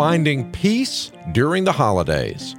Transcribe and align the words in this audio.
finding 0.00 0.50
peace 0.50 1.12
during 1.32 1.64
the 1.64 1.72
holidays. 1.72 2.56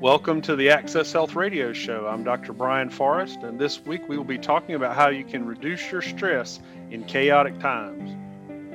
Welcome 0.00 0.42
to 0.42 0.56
the 0.56 0.68
Access 0.68 1.12
Health 1.12 1.36
Radio 1.36 1.72
Show. 1.72 2.08
I'm 2.08 2.24
Dr. 2.24 2.52
Brian 2.52 2.90
Forrest, 2.90 3.38
and 3.44 3.56
this 3.56 3.80
week 3.84 4.08
we 4.08 4.16
will 4.16 4.24
be 4.24 4.36
talking 4.36 4.74
about 4.74 4.96
how 4.96 5.10
you 5.10 5.22
can 5.22 5.46
reduce 5.46 5.92
your 5.92 6.02
stress 6.02 6.58
in 6.90 7.04
chaotic 7.04 7.56
times. 7.60 8.19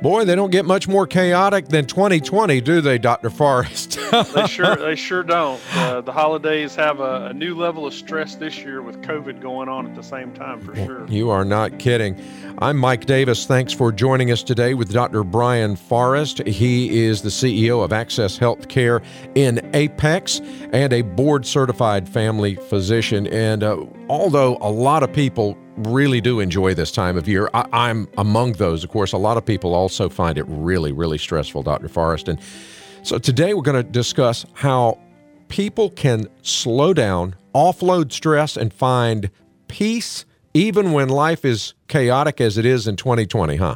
Boy, 0.01 0.25
they 0.25 0.35
don't 0.35 0.51
get 0.51 0.65
much 0.65 0.87
more 0.87 1.07
chaotic 1.07 1.69
than 1.69 1.85
2020, 1.85 2.59
do 2.61 2.81
they, 2.81 2.97
Dr. 2.97 3.29
Forrest? 3.29 3.97
they 4.33 4.45
sure 4.47 4.75
they 4.75 4.95
sure 4.95 5.23
don't. 5.23 5.61
Uh, 5.73 6.01
the 6.01 6.11
holidays 6.11 6.75
have 6.75 6.99
a, 6.99 7.27
a, 7.27 7.33
new 7.33 7.55
level 7.55 7.87
of 7.87 7.93
stress 7.93 8.35
this 8.35 8.59
year 8.59 8.81
with 8.81 9.01
COVID 9.01 9.41
going 9.41 9.69
on 9.69 9.87
at 9.87 9.95
the 9.95 10.03
same 10.03 10.33
time, 10.33 10.59
for 10.59 10.75
sure. 10.75 11.07
You 11.07 11.29
are 11.29 11.45
not 11.45 11.79
kidding. 11.79 12.21
I'm 12.59 12.77
Mike 12.77 13.05
Davis. 13.05 13.45
Thanks 13.45 13.71
for 13.73 13.91
joining 13.91 14.31
us 14.31 14.43
today 14.43 14.73
with 14.73 14.91
Dr. 14.91 15.23
Brian 15.23 15.75
Forrest. 15.75 16.45
He 16.45 17.05
is 17.05 17.21
the 17.21 17.29
CEO 17.29 17.83
of 17.83 17.93
Access 17.93 18.37
Healthcare 18.37 19.03
in 19.35 19.69
Apex 19.73 20.41
and 20.71 20.91
a 20.93 21.01
board 21.01 21.45
certified 21.45 22.07
family 22.07 22.55
physician. 22.55 23.27
And 23.27 23.63
uh, 23.63 23.85
although 24.09 24.57
a 24.61 24.69
lot 24.69 25.03
of 25.03 25.11
people 25.13 25.57
really 25.77 26.21
do 26.21 26.39
enjoy 26.39 26.73
this 26.73 26.91
time 26.91 27.17
of 27.17 27.27
year. 27.27 27.49
I, 27.53 27.89
am 27.89 28.07
among 28.17 28.53
those. 28.53 28.83
Of 28.83 28.89
course, 28.89 29.11
a 29.11 29.17
lot 29.17 29.37
of 29.37 29.45
people 29.45 29.73
also 29.73 30.09
find 30.09 30.37
it 30.37 30.45
really, 30.47 30.91
really 30.91 31.17
stressful, 31.17 31.63
Dr. 31.63 31.87
Forrest. 31.87 32.27
And 32.27 32.39
so 33.03 33.17
today 33.17 33.53
we're 33.53 33.61
going 33.61 33.83
to 33.83 33.89
discuss 33.89 34.45
how 34.53 34.99
people 35.47 35.89
can 35.89 36.27
slow 36.41 36.93
down, 36.93 37.35
offload 37.53 38.11
stress, 38.11 38.57
and 38.57 38.73
find 38.73 39.29
peace 39.67 40.25
even 40.53 40.93
when 40.93 41.09
life 41.09 41.43
is 41.43 41.73
chaotic 41.87 42.39
as 42.39 42.57
it 42.57 42.65
is 42.65 42.87
in 42.87 42.95
2020, 42.95 43.57
huh? 43.57 43.75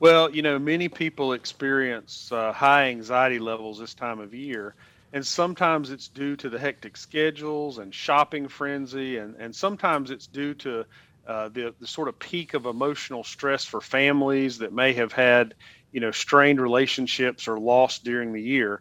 Well, 0.00 0.34
you 0.34 0.40
know, 0.40 0.58
many 0.58 0.88
people 0.88 1.34
experience 1.34 2.32
uh, 2.32 2.52
high 2.52 2.88
anxiety 2.88 3.38
levels 3.38 3.78
this 3.78 3.92
time 3.92 4.18
of 4.18 4.32
year 4.32 4.74
and 5.12 5.26
sometimes 5.26 5.90
it's 5.90 6.08
due 6.08 6.36
to 6.36 6.48
the 6.48 6.58
hectic 6.58 6.96
schedules 6.96 7.78
and 7.78 7.94
shopping 7.94 8.48
frenzy, 8.48 9.18
and, 9.18 9.34
and 9.36 9.54
sometimes 9.54 10.10
it's 10.10 10.26
due 10.26 10.54
to 10.54 10.84
uh, 11.26 11.48
the, 11.48 11.74
the 11.80 11.86
sort 11.86 12.08
of 12.08 12.18
peak 12.18 12.54
of 12.54 12.66
emotional 12.66 13.22
stress 13.24 13.64
for 13.64 13.80
families 13.80 14.58
that 14.58 14.72
may 14.72 14.92
have 14.92 15.12
had, 15.12 15.54
you 15.92 16.00
know, 16.00 16.10
strained 16.10 16.60
relationships 16.60 17.48
or 17.48 17.58
lost 17.58 18.04
during 18.04 18.32
the 18.32 18.42
year. 18.42 18.80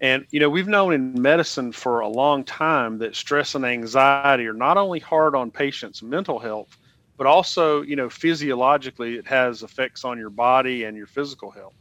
And, 0.00 0.24
you 0.30 0.40
know, 0.40 0.48
we've 0.48 0.68
known 0.68 0.94
in 0.94 1.20
medicine 1.20 1.72
for 1.72 2.00
a 2.00 2.08
long 2.08 2.44
time 2.44 2.98
that 2.98 3.16
stress 3.16 3.54
and 3.54 3.66
anxiety 3.66 4.46
are 4.46 4.54
not 4.54 4.78
only 4.78 4.98
hard 5.00 5.34
on 5.34 5.50
patients' 5.50 6.02
mental 6.02 6.38
health, 6.38 6.68
but 7.18 7.26
also, 7.26 7.82
you 7.82 7.96
know, 7.96 8.08
physiologically, 8.08 9.16
it 9.16 9.26
has 9.26 9.62
effects 9.62 10.04
on 10.04 10.18
your 10.18 10.30
body 10.30 10.84
and 10.84 10.96
your 10.96 11.06
physical 11.06 11.50
health. 11.50 11.74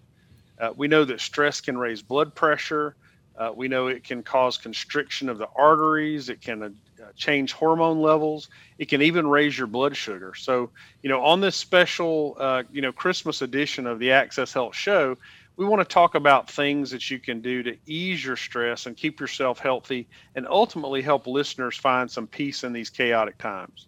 Uh, 0.59 0.71
we 0.75 0.87
know 0.87 1.05
that 1.05 1.21
stress 1.21 1.61
can 1.61 1.77
raise 1.77 2.01
blood 2.01 2.35
pressure, 2.35 2.95
uh, 3.39 3.53
we 3.55 3.69
know 3.69 3.87
it 3.87 4.03
can 4.03 4.21
cause 4.21 4.57
constriction 4.57 5.29
of 5.29 5.37
the 5.37 5.47
arteries. 5.55 6.27
It 6.27 6.41
can 6.41 6.61
uh, 6.61 6.69
change 7.15 7.53
hormone 7.53 8.01
levels. 8.01 8.49
It 8.77 8.89
can 8.89 9.01
even 9.01 9.27
raise 9.27 9.57
your 9.57 9.67
blood 9.67 9.95
sugar. 9.95 10.33
So, 10.35 10.69
you 11.01 11.09
know, 11.09 11.23
on 11.23 11.39
this 11.39 11.55
special, 11.55 12.35
uh, 12.37 12.63
you 12.69 12.81
know, 12.81 12.91
Christmas 12.91 13.41
edition 13.41 13.87
of 13.87 13.97
the 13.97 14.11
Access 14.11 14.51
Health 14.51 14.75
Show, 14.75 15.15
we 15.55 15.65
want 15.65 15.79
to 15.79 15.93
talk 15.93 16.15
about 16.15 16.51
things 16.51 16.91
that 16.91 17.09
you 17.09 17.17
can 17.17 17.39
do 17.39 17.63
to 17.63 17.77
ease 17.85 18.23
your 18.23 18.35
stress 18.35 18.85
and 18.85 18.97
keep 18.97 19.21
yourself 19.21 19.59
healthy 19.59 20.07
and 20.35 20.45
ultimately 20.49 21.01
help 21.01 21.25
listeners 21.25 21.77
find 21.77 22.11
some 22.11 22.27
peace 22.27 22.65
in 22.65 22.73
these 22.73 22.89
chaotic 22.89 23.37
times. 23.37 23.87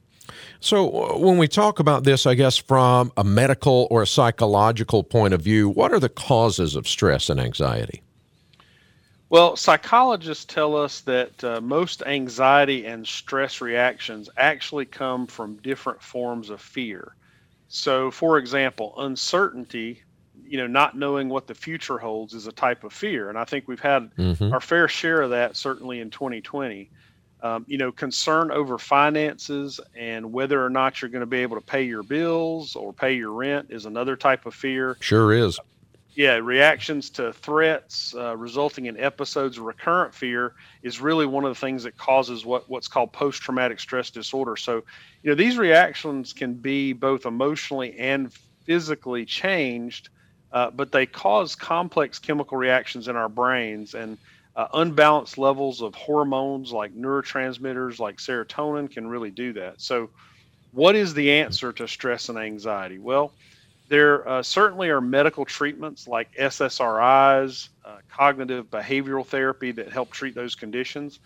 So, 0.61 0.87
uh, 0.87 1.17
when 1.17 1.37
we 1.37 1.49
talk 1.49 1.79
about 1.79 2.05
this, 2.05 2.25
I 2.25 2.35
guess 2.35 2.55
from 2.55 3.11
a 3.17 3.23
medical 3.25 3.87
or 3.91 4.01
a 4.01 4.07
psychological 4.07 5.03
point 5.03 5.33
of 5.33 5.41
view, 5.41 5.67
what 5.67 5.91
are 5.91 5.99
the 5.99 6.09
causes 6.09 6.77
of 6.77 6.87
stress 6.87 7.29
and 7.29 7.39
anxiety? 7.39 8.01
Well, 9.31 9.55
psychologists 9.55 10.43
tell 10.43 10.75
us 10.75 10.99
that 11.01 11.41
uh, 11.41 11.61
most 11.61 12.03
anxiety 12.03 12.85
and 12.85 13.07
stress 13.07 13.61
reactions 13.61 14.29
actually 14.35 14.83
come 14.83 15.25
from 15.25 15.55
different 15.63 16.01
forms 16.01 16.49
of 16.49 16.59
fear. 16.59 17.15
So, 17.69 18.11
for 18.11 18.37
example, 18.37 18.93
uncertainty, 18.97 20.03
you 20.45 20.57
know, 20.57 20.67
not 20.67 20.97
knowing 20.97 21.29
what 21.29 21.47
the 21.47 21.55
future 21.55 21.97
holds 21.97 22.33
is 22.33 22.45
a 22.45 22.51
type 22.51 22.83
of 22.83 22.91
fear. 22.91 23.29
And 23.29 23.37
I 23.37 23.45
think 23.45 23.69
we've 23.69 23.79
had 23.79 24.13
mm-hmm. 24.17 24.51
our 24.51 24.59
fair 24.59 24.89
share 24.89 25.21
of 25.21 25.29
that 25.29 25.55
certainly 25.55 26.01
in 26.01 26.09
2020. 26.09 26.89
Um, 27.41 27.65
you 27.69 27.77
know, 27.77 27.93
concern 27.93 28.51
over 28.51 28.77
finances 28.77 29.79
and 29.95 30.33
whether 30.33 30.63
or 30.63 30.69
not 30.69 31.01
you're 31.01 31.09
going 31.09 31.21
to 31.21 31.25
be 31.25 31.39
able 31.39 31.55
to 31.55 31.65
pay 31.65 31.83
your 31.83 32.03
bills 32.03 32.75
or 32.75 32.91
pay 32.91 33.13
your 33.13 33.31
rent 33.31 33.67
is 33.69 33.85
another 33.85 34.17
type 34.17 34.45
of 34.45 34.53
fear. 34.53 34.97
Sure 34.99 35.31
is 35.31 35.57
yeah, 36.15 36.35
reactions 36.35 37.09
to 37.11 37.31
threats 37.31 38.13
uh, 38.17 38.35
resulting 38.35 38.87
in 38.87 38.99
episodes 38.99 39.57
of 39.57 39.63
recurrent 39.63 40.13
fear 40.13 40.53
is 40.83 40.99
really 40.99 41.25
one 41.25 41.45
of 41.45 41.51
the 41.51 41.59
things 41.59 41.83
that 41.83 41.95
causes 41.97 42.45
what 42.45 42.63
what's 42.67 42.89
called 42.89 43.13
post-traumatic 43.13 43.79
stress 43.79 44.11
disorder. 44.11 44.57
So, 44.57 44.81
you 45.23 45.29
know, 45.31 45.35
these 45.35 45.57
reactions 45.57 46.33
can 46.33 46.55
be 46.55 46.91
both 46.93 47.25
emotionally 47.25 47.97
and 47.97 48.31
physically 48.65 49.25
changed, 49.25 50.09
uh, 50.51 50.71
but 50.71 50.91
they 50.91 51.05
cause 51.05 51.55
complex 51.55 52.19
chemical 52.19 52.57
reactions 52.57 53.07
in 53.07 53.15
our 53.15 53.29
brains 53.29 53.93
and 53.93 54.17
uh, 54.57 54.67
unbalanced 54.73 55.37
levels 55.37 55.81
of 55.81 55.95
hormones 55.95 56.73
like 56.73 56.93
neurotransmitters 56.93 57.99
like 57.99 58.17
serotonin 58.17 58.91
can 58.91 59.07
really 59.07 59.31
do 59.31 59.53
that. 59.53 59.79
So, 59.79 60.09
what 60.71 60.95
is 60.95 61.13
the 61.13 61.31
answer 61.33 61.73
to 61.73 61.87
stress 61.87 62.29
and 62.29 62.37
anxiety? 62.37 62.99
Well 62.99 63.33
there 63.91 64.25
uh, 64.25 64.41
certainly 64.41 64.87
are 64.89 65.01
medical 65.01 65.43
treatments 65.43 66.07
like 66.07 66.33
SSRIs, 66.35 67.67
uh, 67.83 67.97
cognitive 68.09 68.67
behavioral 68.67 69.25
therapy 69.25 69.73
that 69.73 69.91
help 69.91 70.11
treat 70.11 70.33
those 70.33 70.55
conditions. 70.55 71.19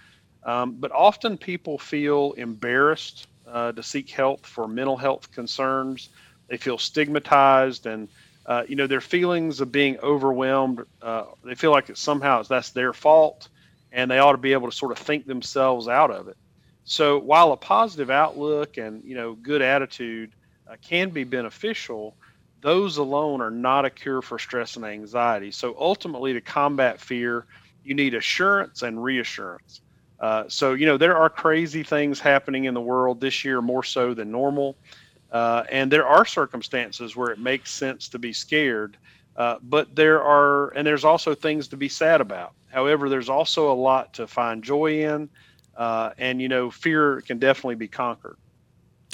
Um, 0.44 0.78
but 0.80 0.92
often 0.92 1.38
people 1.38 1.78
feel 1.78 2.32
embarrassed 2.32 3.28
uh, 3.48 3.72
to 3.74 3.84
seek 3.84 4.10
help 4.10 4.48
for 4.48 4.68
mental 4.68 4.98
health 4.98 5.32
concerns. 5.32 6.10
They 6.48 6.58
feel 6.58 6.80
stigmatized 6.80 7.86
and 7.86 8.10
uh, 8.48 8.64
you 8.68 8.76
know 8.76 8.88
their 8.88 9.02
feelings 9.02 9.62
of 9.62 9.72
being 9.72 10.00
overwhelmed. 10.00 10.82
Uh, 11.04 11.26
they 11.44 11.54
feel 11.54 11.72
like 11.72 11.92
it 11.92 12.00
somehow 12.00 12.42
that's 12.42 12.72
their 12.72 12.94
fault, 12.94 13.48
and 13.92 14.10
they 14.10 14.18
ought 14.18 14.32
to 14.32 14.40
be 14.40 14.54
able 14.54 14.72
to 14.72 14.76
sort 14.76 14.92
of 14.92 14.98
think 14.98 15.28
themselves 15.28 15.88
out 15.88 16.10
of 16.10 16.30
it. 16.30 16.38
So 16.84 17.20
while 17.20 17.52
a 17.52 17.58
positive 17.58 18.10
outlook 18.10 18.78
and 18.78 19.04
you 19.04 19.14
know 19.14 19.36
good 19.36 19.62
attitude 19.62 20.32
uh, 20.68 20.78
can 20.82 21.12
be 21.12 21.26
beneficial, 21.26 22.16
those 22.66 22.98
alone 22.98 23.42
are 23.42 23.52
not 23.52 23.86
a 23.86 23.90
cure 23.92 24.22
for 24.22 24.40
stress 24.40 24.76
and 24.76 24.86
anxiety. 24.86 25.52
So 25.52 25.76
ultimately, 25.80 26.34
to 26.34 26.42
combat 26.42 27.00
fear, 27.02 27.46
you 27.84 27.96
need 27.96 28.16
assurance 28.16 28.82
and 28.82 29.04
reassurance. 29.04 29.82
Uh, 30.20 30.46
so, 30.50 30.74
you 30.74 30.86
know, 30.86 30.98
there 30.98 31.18
are 31.18 31.30
crazy 31.30 31.84
things 31.84 32.20
happening 32.20 32.66
in 32.66 32.74
the 32.74 32.82
world 32.82 33.22
this 33.22 33.46
year 33.46 33.62
more 33.62 33.84
so 33.84 34.14
than 34.14 34.32
normal. 34.32 34.78
Uh, 35.32 35.64
and 35.72 35.92
there 35.92 36.08
are 36.08 36.26
circumstances 36.26 37.16
where 37.16 37.32
it 37.32 37.40
makes 37.40 37.72
sense 37.72 38.10
to 38.10 38.20
be 38.20 38.34
scared. 38.34 38.98
Uh, 39.36 39.58
but 39.64 39.96
there 39.96 40.24
are, 40.24 40.70
and 40.70 40.88
there's 40.88 41.06
also 41.06 41.36
things 41.36 41.68
to 41.70 41.78
be 41.78 41.90
sad 41.90 42.22
about. 42.22 42.54
However, 42.70 43.10
there's 43.10 43.30
also 43.30 43.72
a 43.72 43.76
lot 43.76 44.14
to 44.16 44.28
find 44.28 44.64
joy 44.64 45.04
in. 45.06 45.30
Uh, 45.78 46.12
and, 46.18 46.42
you 46.42 46.50
know, 46.50 46.72
fear 46.72 47.22
can 47.28 47.40
definitely 47.40 47.76
be 47.76 47.90
conquered. 47.90 48.38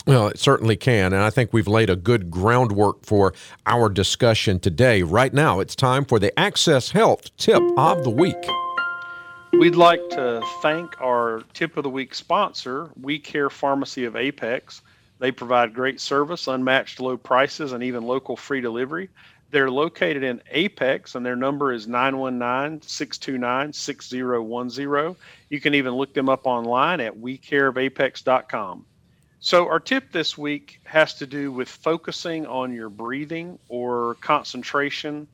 Well, 0.08 0.28
it 0.30 0.40
certainly 0.40 0.76
can. 0.76 1.14
And 1.14 1.22
I 1.22 1.30
think 1.30 1.54
we've 1.54 1.68
laid 1.68 1.90
a 1.90 1.96
good 1.96 2.32
groundwork 2.32 3.06
for 3.06 3.34
our 3.68 3.88
discussion 3.88 4.60
today. 4.60 5.04
Right 5.04 5.34
now, 5.34 5.60
it's 5.60 5.76
time 5.76 6.06
for 6.06 6.18
the 6.18 6.38
Access 6.40 6.92
Health 6.92 7.36
Tip 7.38 7.62
of 7.78 8.04
the 8.04 8.10
Week. 8.10 8.50
We'd 9.54 9.76
like 9.76 10.02
to 10.12 10.42
thank 10.62 11.00
our 11.00 11.44
Tip 11.54 11.78
of 11.78 11.84
the 11.84 11.90
Week 11.90 12.16
sponsor, 12.16 12.90
We 13.00 13.20
Care 13.20 13.50
Pharmacy 13.50 14.06
of 14.06 14.16
Apex. 14.16 14.82
They 15.20 15.32
provide 15.32 15.76
great 15.76 16.00
service, 16.00 16.48
unmatched 16.48 17.00
low 17.00 17.16
prices, 17.16 17.74
and 17.74 17.84
even 17.84 18.02
local 18.04 18.36
free 18.36 18.62
delivery. 18.62 19.10
They're 19.52 19.70
located 19.70 20.24
in 20.24 20.42
Apex, 20.50 21.14
and 21.14 21.24
their 21.24 21.36
number 21.36 21.74
is 21.74 21.86
919 21.86 22.82
629 22.82 23.74
6010. 23.74 25.16
You 25.50 25.62
can 25.62 25.76
even 25.76 25.94
look 25.94 26.14
them 26.16 26.30
up 26.30 26.48
online 26.48 27.02
at 27.02 27.14
wecareofapex.com. 27.16 28.86
So, 29.44 29.68
our 29.68 29.80
tip 29.80 30.12
this 30.12 30.38
week 30.38 30.80
has 30.86 31.16
to 31.16 31.26
do 31.28 31.52
with 31.52 31.68
focusing 31.68 32.46
on 32.46 32.74
your 32.74 32.90
breathing 32.90 33.58
or 33.68 34.16
concentration. 34.22 35.28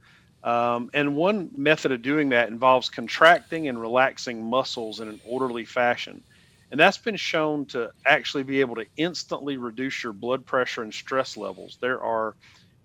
Um, 0.44 0.90
and 0.94 1.16
one 1.16 1.52
method 1.56 1.92
of 1.92 2.02
doing 2.02 2.30
that 2.30 2.48
involves 2.50 2.90
contracting 2.90 3.68
and 3.68 3.80
relaxing 3.80 4.50
muscles 4.50 5.02
in 5.02 5.10
an 5.10 5.20
orderly 5.24 5.66
fashion. 5.66 6.24
And 6.72 6.80
that's 6.80 6.98
been 6.98 7.18
shown 7.18 7.66
to 7.68 7.92
actually 8.06 8.44
be 8.44 8.62
able 8.62 8.76
to 8.76 8.86
instantly 8.98 9.58
reduce 9.58 10.04
your 10.04 10.14
blood 10.14 10.46
pressure 10.46 10.84
and 10.84 10.94
stress 10.94 11.36
levels. 11.38 11.78
There 11.82 12.02
are 12.02 12.36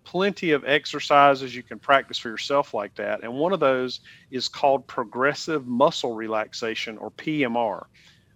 plenty 0.04 0.52
of 0.52 0.64
exercises 0.64 1.54
you 1.54 1.62
can 1.64 1.78
practice 1.80 2.18
for 2.18 2.28
yourself 2.30 2.74
like 2.74 2.94
that. 2.96 3.22
And 3.22 3.34
one 3.34 3.52
of 3.52 3.60
those 3.60 4.00
is 4.30 4.48
called 4.48 4.88
progressive 4.88 5.66
muscle 5.66 6.14
relaxation 6.14 6.98
or 6.98 7.10
PMR. 7.12 7.86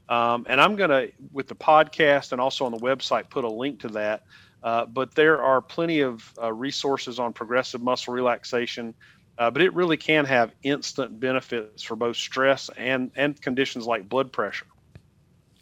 Um, 0.09 0.47
and 0.49 0.61
I'm 0.61 0.77
going 0.77 0.91
to, 0.91 1.13
with 1.33 1.49
the 1.49 1.57
podcast 1.57 2.33
and 2.33 2.41
also 2.41 2.65
on 2.65 2.73
the 2.73 2.79
website, 2.79 3.29
put 3.29 3.45
a 3.45 3.51
link 3.51 3.81
to 3.81 3.89
that. 3.89 4.23
Uh, 4.63 4.87
but 4.87 5.15
there 5.15 5.43
are 5.43 5.61
plenty 5.61 6.01
of 6.01 6.33
uh, 6.43 6.53
resources 6.53 7.19
on 7.19 7.33
progressive 7.33 7.83
muscle 7.83 8.15
relaxation. 8.15 8.95
uh, 9.39 9.51
but 9.51 9.63
it 9.63 9.75
really 9.75 9.97
can 9.97 10.25
have 10.25 10.53
instant 10.63 11.21
benefits 11.21 11.83
for 11.83 11.97
both 11.97 12.17
stress 12.17 12.71
and, 12.77 13.11
and 13.17 13.41
conditions 13.41 13.87
like 13.87 14.09
blood 14.09 14.33
pressure. 14.33 14.67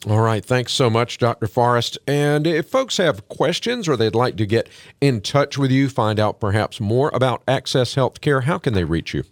All 0.06 0.20
right. 0.20 0.44
Thanks 0.44 0.72
so 0.72 0.90
much, 0.90 1.16
Dr. 1.18 1.46
Forrest. 1.46 1.96
And 2.06 2.46
if 2.46 2.68
folks 2.68 2.98
have 2.98 3.26
questions 3.28 3.88
or 3.88 3.96
they'd 3.96 4.14
like 4.14 4.36
to 4.36 4.46
get 4.46 4.68
in 5.00 5.22
touch 5.22 5.56
with 5.56 5.70
you, 5.70 5.88
find 5.88 6.20
out 6.20 6.40
perhaps 6.40 6.78
more 6.78 7.10
about 7.14 7.42
Access 7.48 7.94
Healthcare, 7.94 8.44
how 8.44 8.58
can 8.58 8.74
they 8.74 8.84
reach 8.84 9.14
you? 9.14 9.24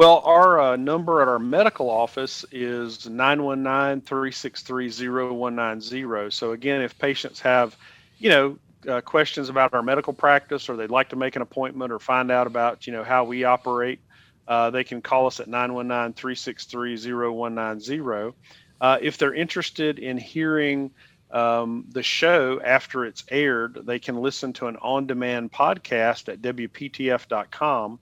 Well, 0.00 0.22
our 0.24 0.58
uh, 0.58 0.76
number 0.76 1.20
at 1.20 1.28
our 1.28 1.38
medical 1.38 1.90
office 1.90 2.46
is 2.50 3.06
919 3.06 4.00
363 4.00 4.88
0190. 4.88 6.30
So, 6.30 6.52
again, 6.52 6.80
if 6.80 6.98
patients 6.98 7.38
have, 7.40 7.76
you 8.16 8.30
know, 8.30 8.58
uh, 8.88 9.02
questions 9.02 9.50
about 9.50 9.74
our 9.74 9.82
medical 9.82 10.14
practice 10.14 10.70
or 10.70 10.76
they'd 10.78 10.88
like 10.88 11.10
to 11.10 11.16
make 11.16 11.36
an 11.36 11.42
appointment 11.42 11.92
or 11.92 11.98
find 11.98 12.30
out 12.30 12.46
about, 12.46 12.86
you 12.86 12.94
know, 12.94 13.04
how 13.04 13.24
we 13.24 13.44
operate, 13.44 14.00
uh, 14.48 14.70
they 14.70 14.84
can 14.84 15.02
call 15.02 15.26
us 15.26 15.38
at 15.38 15.48
919 15.48 16.14
363 16.14 16.96
0190. 16.96 18.34
Uh, 18.80 18.96
if 19.02 19.18
they're 19.18 19.34
interested 19.34 19.98
in 19.98 20.16
hearing 20.16 20.90
um, 21.30 21.84
the 21.90 22.02
show 22.02 22.58
after 22.64 23.04
it's 23.04 23.24
aired, 23.30 23.78
they 23.84 23.98
can 23.98 24.16
listen 24.16 24.54
to 24.54 24.66
an 24.66 24.78
on 24.80 25.06
demand 25.06 25.52
podcast 25.52 26.32
at 26.32 26.40
WPTF.com. 26.40 27.98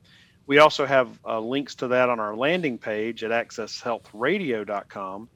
We 0.49 0.59
also 0.59 0.87
have 0.87 1.11
uh, 1.27 1.39
links 1.41 1.75
to 1.77 1.89
that 1.89 2.09
on 2.09 2.19
our 2.19 2.35
landing 2.35 2.79
page 2.79 3.23
at 3.23 3.31
accesshealthradio.com. 3.31 5.29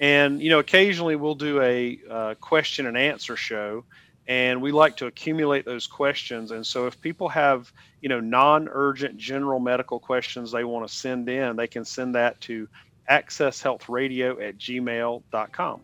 And, 0.00 0.42
you 0.42 0.48
know, 0.48 0.58
occasionally 0.58 1.16
we'll 1.16 1.34
do 1.34 1.60
a 1.60 2.00
uh, 2.10 2.34
question 2.40 2.86
and 2.86 2.96
answer 2.96 3.36
show, 3.36 3.84
and 4.26 4.62
we 4.62 4.72
like 4.72 4.96
to 4.96 5.06
accumulate 5.06 5.66
those 5.66 5.86
questions. 5.86 6.50
And 6.50 6.66
so 6.66 6.86
if 6.86 6.98
people 6.98 7.28
have, 7.28 7.70
you 8.00 8.08
know, 8.08 8.20
non 8.20 8.70
urgent 8.72 9.18
general 9.18 9.60
medical 9.60 9.98
questions 10.00 10.50
they 10.50 10.64
want 10.64 10.88
to 10.88 10.92
send 10.92 11.28
in, 11.28 11.56
they 11.56 11.68
can 11.68 11.84
send 11.84 12.14
that 12.14 12.40
to 12.40 12.66
accesshealthradio 13.10 14.42
at 14.48 14.56
gmail.com. 14.56 15.80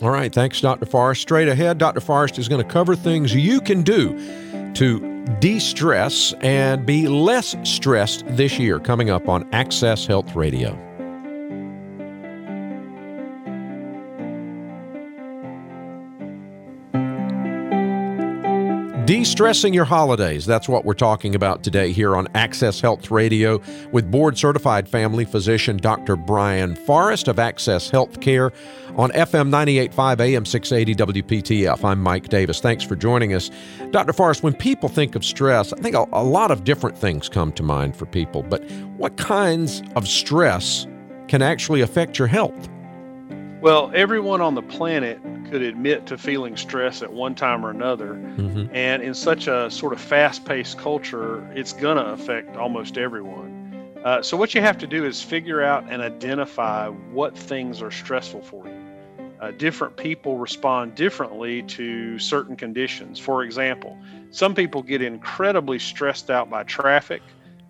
All 0.00 0.10
right. 0.10 0.32
Thanks, 0.32 0.60
Dr. 0.60 0.86
Forrest. 0.86 1.22
Straight 1.22 1.48
ahead, 1.48 1.78
Dr. 1.78 2.00
Forrest 2.00 2.38
is 2.38 2.48
going 2.48 2.64
to 2.64 2.72
cover 2.72 2.94
things 2.94 3.34
you 3.34 3.60
can 3.60 3.82
do 3.82 4.16
to 4.74 5.15
de 5.40 5.58
stress 5.58 6.32
and 6.40 6.86
be 6.86 7.08
less 7.08 7.56
stressed 7.64 8.24
this 8.28 8.58
year 8.58 8.78
coming 8.78 9.10
up 9.10 9.28
on 9.28 9.48
Access 9.52 10.06
Health 10.06 10.34
Radio. 10.34 10.85
De 19.06 19.22
stressing 19.22 19.72
your 19.72 19.84
holidays. 19.84 20.44
That's 20.44 20.68
what 20.68 20.84
we're 20.84 20.92
talking 20.92 21.36
about 21.36 21.62
today 21.62 21.92
here 21.92 22.16
on 22.16 22.26
Access 22.34 22.80
Health 22.80 23.08
Radio 23.12 23.60
with 23.92 24.10
board 24.10 24.36
certified 24.36 24.88
family 24.88 25.24
physician 25.24 25.76
Dr. 25.76 26.16
Brian 26.16 26.74
Forrest 26.74 27.28
of 27.28 27.38
Access 27.38 27.88
Healthcare 27.88 28.52
on 28.96 29.12
FM 29.12 29.48
985 29.48 30.20
AM 30.20 30.44
680 30.44 31.22
WPTF. 31.22 31.84
I'm 31.84 32.02
Mike 32.02 32.30
Davis. 32.30 32.58
Thanks 32.58 32.82
for 32.82 32.96
joining 32.96 33.32
us. 33.32 33.48
Dr. 33.92 34.12
Forrest, 34.12 34.42
when 34.42 34.54
people 34.54 34.88
think 34.88 35.14
of 35.14 35.24
stress, 35.24 35.72
I 35.72 35.76
think 35.76 35.94
a, 35.94 36.04
a 36.12 36.24
lot 36.24 36.50
of 36.50 36.64
different 36.64 36.98
things 36.98 37.28
come 37.28 37.52
to 37.52 37.62
mind 37.62 37.94
for 37.94 38.06
people, 38.06 38.42
but 38.42 38.68
what 38.96 39.16
kinds 39.16 39.84
of 39.94 40.08
stress 40.08 40.84
can 41.28 41.42
actually 41.42 41.80
affect 41.80 42.18
your 42.18 42.26
health? 42.26 42.68
Well, 43.60 43.90
everyone 43.94 44.40
on 44.40 44.54
the 44.54 44.62
planet 44.62 45.18
could 45.50 45.62
admit 45.62 46.06
to 46.06 46.18
feeling 46.18 46.56
stress 46.56 47.02
at 47.02 47.12
one 47.12 47.34
time 47.34 47.64
or 47.64 47.70
another. 47.70 48.14
Mm-hmm. 48.14 48.66
And 48.74 49.02
in 49.02 49.14
such 49.14 49.46
a 49.46 49.70
sort 49.70 49.92
of 49.92 50.00
fast 50.00 50.44
paced 50.44 50.78
culture, 50.78 51.48
it's 51.54 51.72
going 51.72 51.96
to 51.96 52.06
affect 52.06 52.56
almost 52.56 52.98
everyone. 52.98 53.54
Uh, 54.04 54.22
so, 54.22 54.36
what 54.36 54.54
you 54.54 54.60
have 54.60 54.78
to 54.78 54.86
do 54.86 55.04
is 55.04 55.22
figure 55.22 55.62
out 55.62 55.84
and 55.90 56.02
identify 56.02 56.88
what 56.88 57.36
things 57.36 57.82
are 57.82 57.90
stressful 57.90 58.42
for 58.42 58.66
you. 58.66 58.86
Uh, 59.40 59.50
different 59.52 59.96
people 59.96 60.38
respond 60.38 60.94
differently 60.94 61.62
to 61.62 62.18
certain 62.18 62.56
conditions. 62.56 63.18
For 63.18 63.42
example, 63.42 63.98
some 64.30 64.54
people 64.54 64.82
get 64.82 65.02
incredibly 65.02 65.78
stressed 65.78 66.30
out 66.30 66.48
by 66.48 66.62
traffic. 66.62 67.22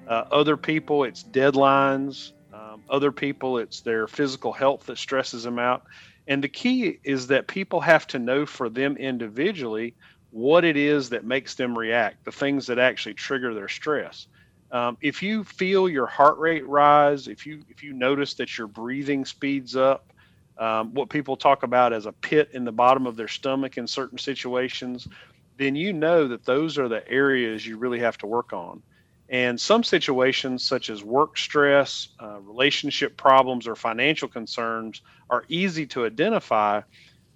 Uh, 0.06 0.24
other 0.30 0.56
people, 0.56 1.04
it's 1.04 1.24
deadlines. 1.24 2.32
Um, 2.76 2.84
other 2.90 3.12
people, 3.12 3.58
it's 3.58 3.82
their 3.82 4.06
physical 4.06 4.52
health 4.52 4.86
that 4.86 4.98
stresses 4.98 5.42
them 5.44 5.58
out. 5.58 5.82
And 6.26 6.42
the 6.42 6.48
key 6.48 6.98
is 7.04 7.28
that 7.28 7.48
people 7.48 7.80
have 7.80 8.06
to 8.08 8.18
know 8.18 8.46
for 8.46 8.68
them 8.68 8.96
individually 8.96 9.96
what 10.30 10.64
it 10.64 10.76
is 10.76 11.10
that 11.10 11.24
makes 11.24 11.54
them 11.54 11.78
react, 11.78 12.24
the 12.24 12.32
things 12.32 12.66
that 12.66 12.78
actually 12.78 13.14
trigger 13.14 13.54
their 13.54 13.68
stress. 13.68 14.26
Um, 14.72 14.98
if 15.00 15.22
you 15.22 15.44
feel 15.44 15.88
your 15.88 16.06
heart 16.06 16.38
rate 16.38 16.66
rise, 16.66 17.28
if 17.28 17.46
you 17.46 17.62
if 17.68 17.82
you 17.82 17.94
notice 17.94 18.34
that 18.34 18.58
your 18.58 18.66
breathing 18.66 19.24
speeds 19.24 19.76
up, 19.76 20.12
um, 20.58 20.94
what 20.94 21.10
people 21.10 21.36
talk 21.36 21.62
about 21.62 21.92
as 21.92 22.06
a 22.06 22.12
pit 22.12 22.48
in 22.52 22.64
the 22.64 22.72
bottom 22.72 23.06
of 23.06 23.16
their 23.16 23.28
stomach 23.28 23.78
in 23.78 23.86
certain 23.86 24.18
situations, 24.18 25.08
then 25.56 25.76
you 25.76 25.92
know 25.92 26.28
that 26.28 26.44
those 26.44 26.78
are 26.78 26.88
the 26.88 27.08
areas 27.08 27.66
you 27.66 27.78
really 27.78 28.00
have 28.00 28.18
to 28.18 28.26
work 28.26 28.52
on. 28.52 28.82
And 29.28 29.60
some 29.60 29.82
situations, 29.82 30.64
such 30.64 30.88
as 30.88 31.02
work 31.02 31.36
stress, 31.36 32.08
uh, 32.22 32.40
relationship 32.40 33.16
problems, 33.16 33.66
or 33.66 33.74
financial 33.74 34.28
concerns, 34.28 35.02
are 35.30 35.44
easy 35.48 35.86
to 35.86 36.06
identify. 36.06 36.82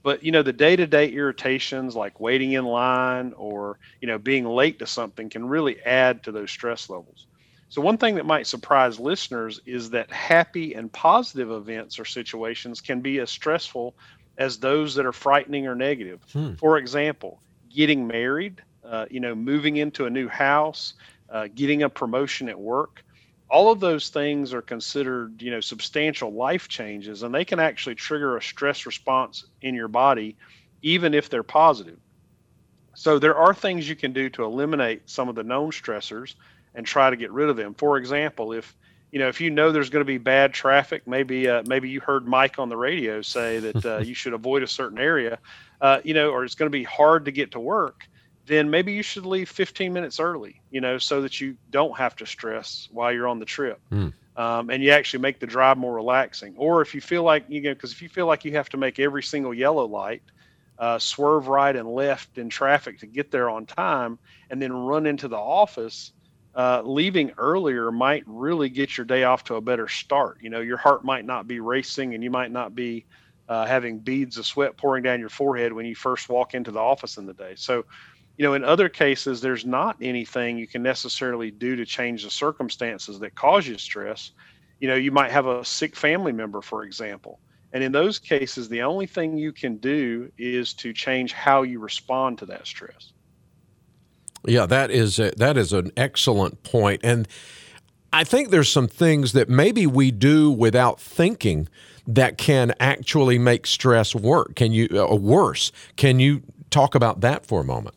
But 0.02 0.22
you 0.22 0.32
know, 0.32 0.42
the 0.42 0.52
day-to-day 0.52 1.08
irritations 1.08 1.96
like 1.96 2.20
waiting 2.20 2.52
in 2.52 2.64
line 2.64 3.34
or 3.36 3.78
you 4.00 4.08
know 4.08 4.18
being 4.18 4.46
late 4.46 4.78
to 4.78 4.86
something 4.86 5.28
can 5.28 5.46
really 5.46 5.80
add 5.82 6.22
to 6.24 6.32
those 6.32 6.50
stress 6.50 6.88
levels. 6.88 7.26
So 7.70 7.80
one 7.80 7.98
thing 7.98 8.16
that 8.16 8.26
might 8.26 8.48
surprise 8.48 8.98
listeners 8.98 9.60
is 9.64 9.90
that 9.90 10.10
happy 10.10 10.74
and 10.74 10.92
positive 10.92 11.52
events 11.52 12.00
or 12.00 12.04
situations 12.04 12.80
can 12.80 13.00
be 13.00 13.20
as 13.20 13.30
stressful 13.30 13.94
as 14.38 14.58
those 14.58 14.94
that 14.96 15.06
are 15.06 15.12
frightening 15.12 15.68
or 15.68 15.76
negative. 15.76 16.20
Hmm. 16.32 16.54
For 16.54 16.78
example, 16.78 17.40
getting 17.72 18.08
married, 18.08 18.60
uh, 18.84 19.06
you 19.08 19.20
know, 19.20 19.36
moving 19.36 19.76
into 19.76 20.06
a 20.06 20.10
new 20.10 20.28
house, 20.28 20.94
uh, 21.30 21.48
getting 21.54 21.82
a 21.82 21.88
promotion 21.88 22.48
at 22.48 22.58
work 22.58 23.04
all 23.50 23.72
of 23.72 23.80
those 23.80 24.08
things 24.10 24.54
are 24.54 24.62
considered 24.62 25.42
you 25.42 25.50
know 25.50 25.60
substantial 25.60 26.32
life 26.32 26.68
changes 26.68 27.22
and 27.22 27.34
they 27.34 27.44
can 27.44 27.58
actually 27.58 27.94
trigger 27.94 28.36
a 28.36 28.42
stress 28.42 28.86
response 28.86 29.44
in 29.60 29.74
your 29.74 29.88
body 29.88 30.36
even 30.82 31.12
if 31.12 31.28
they're 31.28 31.42
positive. 31.42 31.98
So 32.94 33.18
there 33.18 33.36
are 33.36 33.52
things 33.52 33.88
you 33.88 33.96
can 33.96 34.12
do 34.12 34.30
to 34.30 34.44
eliminate 34.44 35.10
some 35.10 35.28
of 35.28 35.34
the 35.34 35.42
known 35.42 35.70
stressors 35.72 36.34
and 36.74 36.86
try 36.86 37.10
to 37.10 37.16
get 37.16 37.30
rid 37.32 37.50
of 37.50 37.56
them. 37.56 37.74
For 37.74 37.98
example 37.98 38.52
if 38.52 38.74
you 39.10 39.18
know 39.18 39.28
if 39.28 39.40
you 39.40 39.50
know 39.50 39.72
there's 39.72 39.90
going 39.90 40.02
to 40.02 40.12
be 40.12 40.18
bad 40.18 40.54
traffic 40.54 41.06
maybe 41.06 41.48
uh, 41.48 41.64
maybe 41.66 41.90
you 41.90 42.00
heard 42.00 42.28
mike 42.28 42.60
on 42.60 42.68
the 42.68 42.76
radio 42.76 43.20
say 43.22 43.58
that 43.58 43.84
uh, 43.84 43.98
you 44.04 44.14
should 44.14 44.34
avoid 44.34 44.62
a 44.62 44.68
certain 44.68 44.98
area 44.98 45.38
uh, 45.80 45.98
you 46.04 46.14
know 46.14 46.30
or 46.30 46.44
it's 46.44 46.54
going 46.54 46.70
to 46.70 46.70
be 46.70 46.84
hard 46.84 47.24
to 47.24 47.32
get 47.32 47.50
to 47.50 47.58
work 47.58 48.08
then 48.50 48.68
maybe 48.68 48.92
you 48.92 49.02
should 49.02 49.26
leave 49.26 49.48
15 49.48 49.92
minutes 49.92 50.18
early, 50.18 50.60
you 50.70 50.80
know, 50.80 50.98
so 50.98 51.22
that 51.22 51.40
you 51.40 51.56
don't 51.70 51.96
have 51.96 52.16
to 52.16 52.26
stress 52.26 52.88
while 52.90 53.12
you're 53.12 53.28
on 53.28 53.38
the 53.38 53.44
trip. 53.44 53.80
Mm. 53.92 54.12
Um, 54.36 54.70
and 54.70 54.82
you 54.82 54.90
actually 54.90 55.20
make 55.20 55.38
the 55.38 55.46
drive 55.46 55.78
more 55.78 55.94
relaxing. 55.94 56.54
Or 56.56 56.82
if 56.82 56.94
you 56.94 57.00
feel 57.00 57.22
like, 57.22 57.44
you 57.48 57.60
know, 57.60 57.74
because 57.74 57.92
if 57.92 58.02
you 58.02 58.08
feel 58.08 58.26
like 58.26 58.44
you 58.44 58.52
have 58.52 58.68
to 58.70 58.76
make 58.76 58.98
every 58.98 59.22
single 59.22 59.54
yellow 59.54 59.86
light, 59.86 60.22
uh, 60.78 60.98
swerve 60.98 61.48
right 61.48 61.76
and 61.76 61.88
left 61.88 62.38
in 62.38 62.48
traffic 62.48 62.98
to 63.00 63.06
get 63.06 63.30
there 63.30 63.50
on 63.50 63.66
time, 63.66 64.18
and 64.48 64.60
then 64.60 64.72
run 64.72 65.06
into 65.06 65.28
the 65.28 65.36
office, 65.36 66.12
uh, 66.54 66.82
leaving 66.84 67.32
earlier 67.38 67.92
might 67.92 68.24
really 68.26 68.68
get 68.68 68.96
your 68.96 69.04
day 69.04 69.24
off 69.24 69.44
to 69.44 69.56
a 69.56 69.60
better 69.60 69.86
start. 69.86 70.38
You 70.40 70.50
know, 70.50 70.60
your 70.60 70.78
heart 70.78 71.04
might 71.04 71.24
not 71.24 71.46
be 71.46 71.60
racing 71.60 72.14
and 72.14 72.24
you 72.24 72.30
might 72.30 72.50
not 72.50 72.74
be 72.74 73.06
uh, 73.48 73.66
having 73.66 73.98
beads 73.98 74.38
of 74.38 74.46
sweat 74.46 74.76
pouring 74.76 75.02
down 75.02 75.20
your 75.20 75.28
forehead 75.28 75.72
when 75.72 75.84
you 75.84 75.94
first 75.94 76.28
walk 76.28 76.54
into 76.54 76.70
the 76.70 76.78
office 76.78 77.18
in 77.18 77.26
the 77.26 77.34
day. 77.34 77.54
So, 77.56 77.84
you 78.36 78.44
know, 78.46 78.54
in 78.54 78.64
other 78.64 78.88
cases, 78.88 79.40
there's 79.40 79.66
not 79.66 79.96
anything 80.00 80.58
you 80.58 80.66
can 80.66 80.82
necessarily 80.82 81.50
do 81.50 81.76
to 81.76 81.84
change 81.84 82.24
the 82.24 82.30
circumstances 82.30 83.18
that 83.20 83.34
cause 83.34 83.66
you 83.66 83.76
stress. 83.78 84.32
You 84.78 84.88
know, 84.88 84.94
you 84.94 85.12
might 85.12 85.30
have 85.30 85.46
a 85.46 85.64
sick 85.64 85.94
family 85.94 86.32
member, 86.32 86.62
for 86.62 86.84
example. 86.84 87.38
And 87.72 87.84
in 87.84 87.92
those 87.92 88.18
cases, 88.18 88.68
the 88.68 88.82
only 88.82 89.06
thing 89.06 89.36
you 89.36 89.52
can 89.52 89.76
do 89.76 90.32
is 90.38 90.72
to 90.74 90.92
change 90.92 91.32
how 91.32 91.62
you 91.62 91.78
respond 91.78 92.38
to 92.38 92.46
that 92.46 92.66
stress. 92.66 93.12
Yeah, 94.46 94.66
that 94.66 94.90
is 94.90 95.18
a, 95.18 95.32
that 95.36 95.56
is 95.58 95.72
an 95.72 95.92
excellent 95.96 96.62
point, 96.62 97.02
and 97.04 97.28
I 98.12 98.24
think 98.24 98.50
there's 98.50 98.70
some 98.70 98.88
things 98.88 99.32
that 99.32 99.48
maybe 99.48 99.86
we 99.86 100.10
do 100.10 100.50
without 100.50 101.00
thinking 101.00 101.68
that 102.06 102.38
can 102.38 102.74
actually 102.80 103.38
make 103.38 103.66
stress 103.66 104.14
work. 104.14 104.56
Can 104.56 104.72
you 104.72 104.88
uh, 104.92 105.14
worse? 105.14 105.70
Can 105.96 106.18
you 106.18 106.42
talk 106.70 106.94
about 106.94 107.20
that 107.20 107.46
for 107.46 107.60
a 107.60 107.64
moment? 107.64 107.94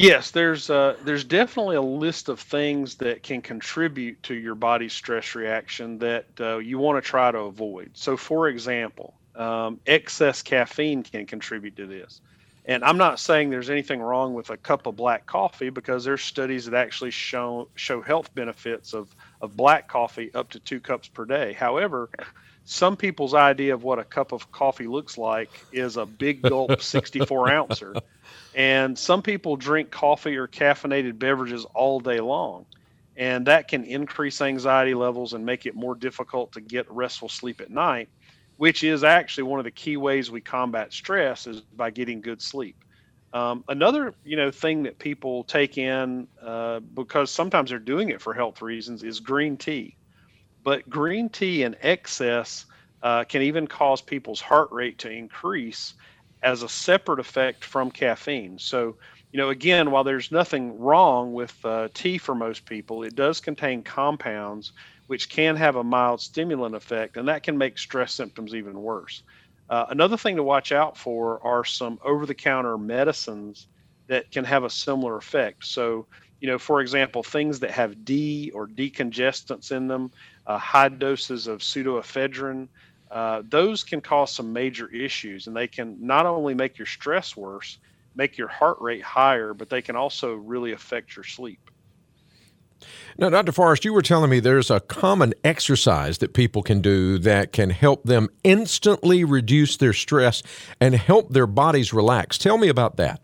Yes, 0.00 0.30
there's 0.30 0.70
uh, 0.70 0.96
there's 1.02 1.24
definitely 1.24 1.76
a 1.76 1.82
list 1.82 2.28
of 2.30 2.40
things 2.40 2.96
that 2.96 3.22
can 3.22 3.42
contribute 3.42 4.22
to 4.24 4.34
your 4.34 4.54
body's 4.54 4.94
stress 4.94 5.34
reaction 5.34 5.98
that 5.98 6.26
uh, 6.40 6.58
you 6.58 6.78
want 6.78 7.02
to 7.04 7.08
try 7.08 7.30
to 7.30 7.38
avoid. 7.40 7.90
So, 7.94 8.16
for 8.16 8.48
example, 8.48 9.20
um, 9.34 9.80
excess 9.86 10.42
caffeine 10.42 11.02
can 11.02 11.26
contribute 11.26 11.76
to 11.76 11.86
this, 11.86 12.22
And 12.64 12.82
I'm 12.84 12.96
not 12.98 13.20
saying 13.20 13.50
there's 13.50 13.70
anything 13.70 14.00
wrong 14.00 14.32
with 14.34 14.50
a 14.50 14.56
cup 14.56 14.86
of 14.86 14.96
black 14.96 15.26
coffee 15.26 15.70
because 15.70 16.04
there's 16.04 16.22
studies 16.22 16.64
that 16.66 16.74
actually 16.74 17.10
show 17.12 17.70
show 17.76 18.00
health 18.00 18.34
benefits 18.34 18.94
of 18.94 19.14
of 19.42 19.56
black 19.56 19.88
coffee 19.88 20.32
up 20.34 20.50
to 20.52 20.60
two 20.60 20.80
cups 20.80 21.08
per 21.08 21.26
day. 21.26 21.52
However, 21.52 22.10
some 22.64 22.96
people's 22.96 23.34
idea 23.34 23.74
of 23.74 23.82
what 23.82 23.98
a 23.98 24.04
cup 24.04 24.32
of 24.32 24.50
coffee 24.52 24.86
looks 24.86 25.18
like 25.18 25.50
is 25.72 25.96
a 25.96 26.06
big 26.06 26.42
gulp 26.42 26.80
64 26.82 27.50
ouncer. 27.50 27.94
And 28.54 28.98
some 28.98 29.22
people 29.22 29.56
drink 29.56 29.90
coffee 29.90 30.36
or 30.36 30.48
caffeinated 30.48 31.18
beverages 31.18 31.64
all 31.74 32.00
day 32.00 32.20
long. 32.20 32.66
And 33.16 33.46
that 33.46 33.68
can 33.68 33.84
increase 33.84 34.40
anxiety 34.40 34.94
levels 34.94 35.34
and 35.34 35.44
make 35.44 35.66
it 35.66 35.74
more 35.74 35.94
difficult 35.94 36.52
to 36.52 36.60
get 36.60 36.90
restful 36.90 37.28
sleep 37.28 37.60
at 37.60 37.70
night, 37.70 38.08
which 38.56 38.82
is 38.82 39.04
actually 39.04 39.44
one 39.44 39.60
of 39.60 39.64
the 39.64 39.70
key 39.70 39.96
ways 39.96 40.30
we 40.30 40.40
combat 40.40 40.92
stress 40.92 41.46
is 41.46 41.60
by 41.60 41.90
getting 41.90 42.20
good 42.20 42.40
sleep. 42.40 42.76
Um, 43.32 43.64
another, 43.68 44.14
you 44.24 44.36
know, 44.36 44.50
thing 44.50 44.84
that 44.84 44.98
people 44.98 45.44
take 45.44 45.78
in 45.78 46.26
uh, 46.44 46.80
because 46.80 47.30
sometimes 47.30 47.70
they're 47.70 47.78
doing 47.78 48.08
it 48.08 48.20
for 48.20 48.34
health 48.34 48.60
reasons 48.62 49.02
is 49.02 49.20
green 49.20 49.56
tea. 49.56 49.96
But 50.64 50.88
green 50.88 51.28
tea 51.28 51.62
in 51.62 51.76
excess 51.80 52.66
uh, 53.02 53.24
can 53.24 53.42
even 53.42 53.66
cause 53.66 54.02
people's 54.02 54.40
heart 54.40 54.68
rate 54.72 54.98
to 55.00 55.10
increase 55.10 55.94
as 56.42 56.62
a 56.62 56.68
separate 56.68 57.20
effect 57.20 57.64
from 57.64 57.90
caffeine. 57.90 58.58
So, 58.58 58.96
you 59.32 59.38
know, 59.38 59.50
again, 59.50 59.90
while 59.90 60.04
there's 60.04 60.32
nothing 60.32 60.78
wrong 60.78 61.32
with 61.32 61.54
uh, 61.64 61.88
tea 61.94 62.18
for 62.18 62.34
most 62.34 62.66
people, 62.66 63.02
it 63.02 63.14
does 63.14 63.40
contain 63.40 63.82
compounds 63.82 64.72
which 65.06 65.28
can 65.28 65.56
have 65.56 65.76
a 65.76 65.84
mild 65.84 66.20
stimulant 66.20 66.74
effect, 66.74 67.16
and 67.16 67.28
that 67.28 67.42
can 67.42 67.58
make 67.58 67.78
stress 67.78 68.14
symptoms 68.14 68.54
even 68.54 68.80
worse. 68.80 69.22
Uh, 69.68 69.86
another 69.90 70.16
thing 70.16 70.36
to 70.36 70.42
watch 70.42 70.72
out 70.72 70.96
for 70.96 71.44
are 71.44 71.64
some 71.64 71.98
over 72.04 72.26
the 72.26 72.34
counter 72.34 72.76
medicines 72.78 73.68
that 74.08 74.30
can 74.32 74.44
have 74.44 74.64
a 74.64 74.70
similar 74.70 75.16
effect. 75.16 75.64
So, 75.64 76.06
you 76.40 76.48
know, 76.48 76.58
for 76.58 76.80
example, 76.80 77.22
things 77.22 77.60
that 77.60 77.70
have 77.70 78.04
D 78.04 78.50
or 78.54 78.66
decongestants 78.66 79.72
in 79.72 79.88
them, 79.88 80.10
uh, 80.46 80.58
high 80.58 80.88
doses 80.88 81.46
of 81.46 81.60
pseudoephedrine, 81.60 82.68
uh, 83.10 83.42
those 83.48 83.84
can 83.84 84.00
cause 84.00 84.32
some 84.32 84.52
major 84.52 84.88
issues 84.88 85.46
and 85.46 85.56
they 85.56 85.66
can 85.66 85.96
not 86.00 86.26
only 86.26 86.54
make 86.54 86.78
your 86.78 86.86
stress 86.86 87.36
worse, 87.36 87.78
make 88.14 88.38
your 88.38 88.48
heart 88.48 88.78
rate 88.80 89.02
higher, 89.02 89.52
but 89.52 89.68
they 89.68 89.82
can 89.82 89.96
also 89.96 90.34
really 90.34 90.72
affect 90.72 91.16
your 91.16 91.24
sleep. 91.24 91.70
Now, 93.18 93.28
Dr. 93.28 93.52
Forrest, 93.52 93.84
you 93.84 93.92
were 93.92 94.00
telling 94.00 94.30
me 94.30 94.40
there's 94.40 94.70
a 94.70 94.80
common 94.80 95.34
exercise 95.44 96.18
that 96.18 96.32
people 96.32 96.62
can 96.62 96.80
do 96.80 97.18
that 97.18 97.52
can 97.52 97.70
help 97.70 98.04
them 98.04 98.28
instantly 98.42 99.24
reduce 99.24 99.76
their 99.76 99.92
stress 99.92 100.42
and 100.80 100.94
help 100.94 101.30
their 101.30 101.46
bodies 101.46 101.92
relax. 101.92 102.38
Tell 102.38 102.56
me 102.56 102.68
about 102.68 102.96
that. 102.96 103.20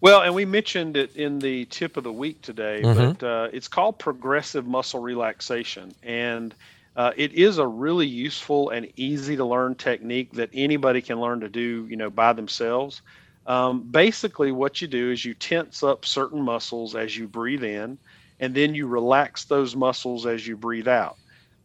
Well, 0.00 0.22
and 0.22 0.34
we 0.34 0.44
mentioned 0.44 0.96
it 0.96 1.16
in 1.16 1.40
the 1.40 1.64
tip 1.66 1.96
of 1.96 2.04
the 2.04 2.12
week 2.12 2.40
today, 2.40 2.82
mm-hmm. 2.84 3.12
but 3.12 3.26
uh, 3.26 3.48
it's 3.52 3.66
called 3.66 3.98
progressive 3.98 4.66
muscle 4.66 5.00
relaxation. 5.00 5.92
And 6.04 6.54
uh, 6.94 7.12
it 7.16 7.32
is 7.32 7.58
a 7.58 7.66
really 7.66 8.06
useful 8.06 8.70
and 8.70 8.90
easy 8.96 9.36
to 9.36 9.44
learn 9.44 9.74
technique 9.74 10.32
that 10.32 10.50
anybody 10.52 11.02
can 11.02 11.20
learn 11.20 11.40
to 11.40 11.48
do, 11.48 11.86
you 11.90 11.96
know, 11.96 12.10
by 12.10 12.32
themselves. 12.32 13.02
Um, 13.46 13.82
basically, 13.82 14.52
what 14.52 14.80
you 14.80 14.86
do 14.86 15.10
is 15.10 15.24
you 15.24 15.34
tense 15.34 15.82
up 15.82 16.04
certain 16.04 16.42
muscles 16.42 16.94
as 16.94 17.16
you 17.16 17.26
breathe 17.26 17.64
in, 17.64 17.98
and 18.38 18.54
then 18.54 18.74
you 18.74 18.86
relax 18.86 19.44
those 19.44 19.74
muscles 19.74 20.26
as 20.26 20.46
you 20.46 20.56
breathe 20.56 20.88
out. 20.88 21.16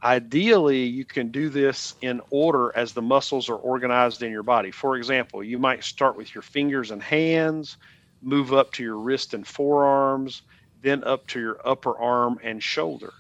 Ideally, 0.04 0.84
you 0.84 1.06
can 1.06 1.30
do 1.30 1.50
this 1.50 1.96
in 2.02 2.20
order 2.30 2.76
as 2.76 2.94
the 2.94 3.02
muscles 3.02 3.48
are 3.48 3.56
organized 3.56 4.24
in 4.24 4.32
your 4.32 4.44
body. 4.44 4.72
For 4.72 4.98
example, 4.98 5.44
you 5.44 5.60
might 5.60 5.84
start 5.84 6.18
with 6.18 6.34
your 6.34 6.42
fingers 6.42 6.92
and 6.92 7.02
hands 7.02 7.78
move 8.24 8.54
up 8.54 8.72
to 8.74 8.84
your 8.84 8.98
wrist 8.98 9.34
and 9.34 9.46
forearms, 9.46 10.42
then 10.82 11.04
up 11.04 11.28
to 11.28 11.40
your 11.40 11.60
upper 11.66 11.98
arm 11.98 12.38
and 12.44 12.62
shoulder. 12.62 13.14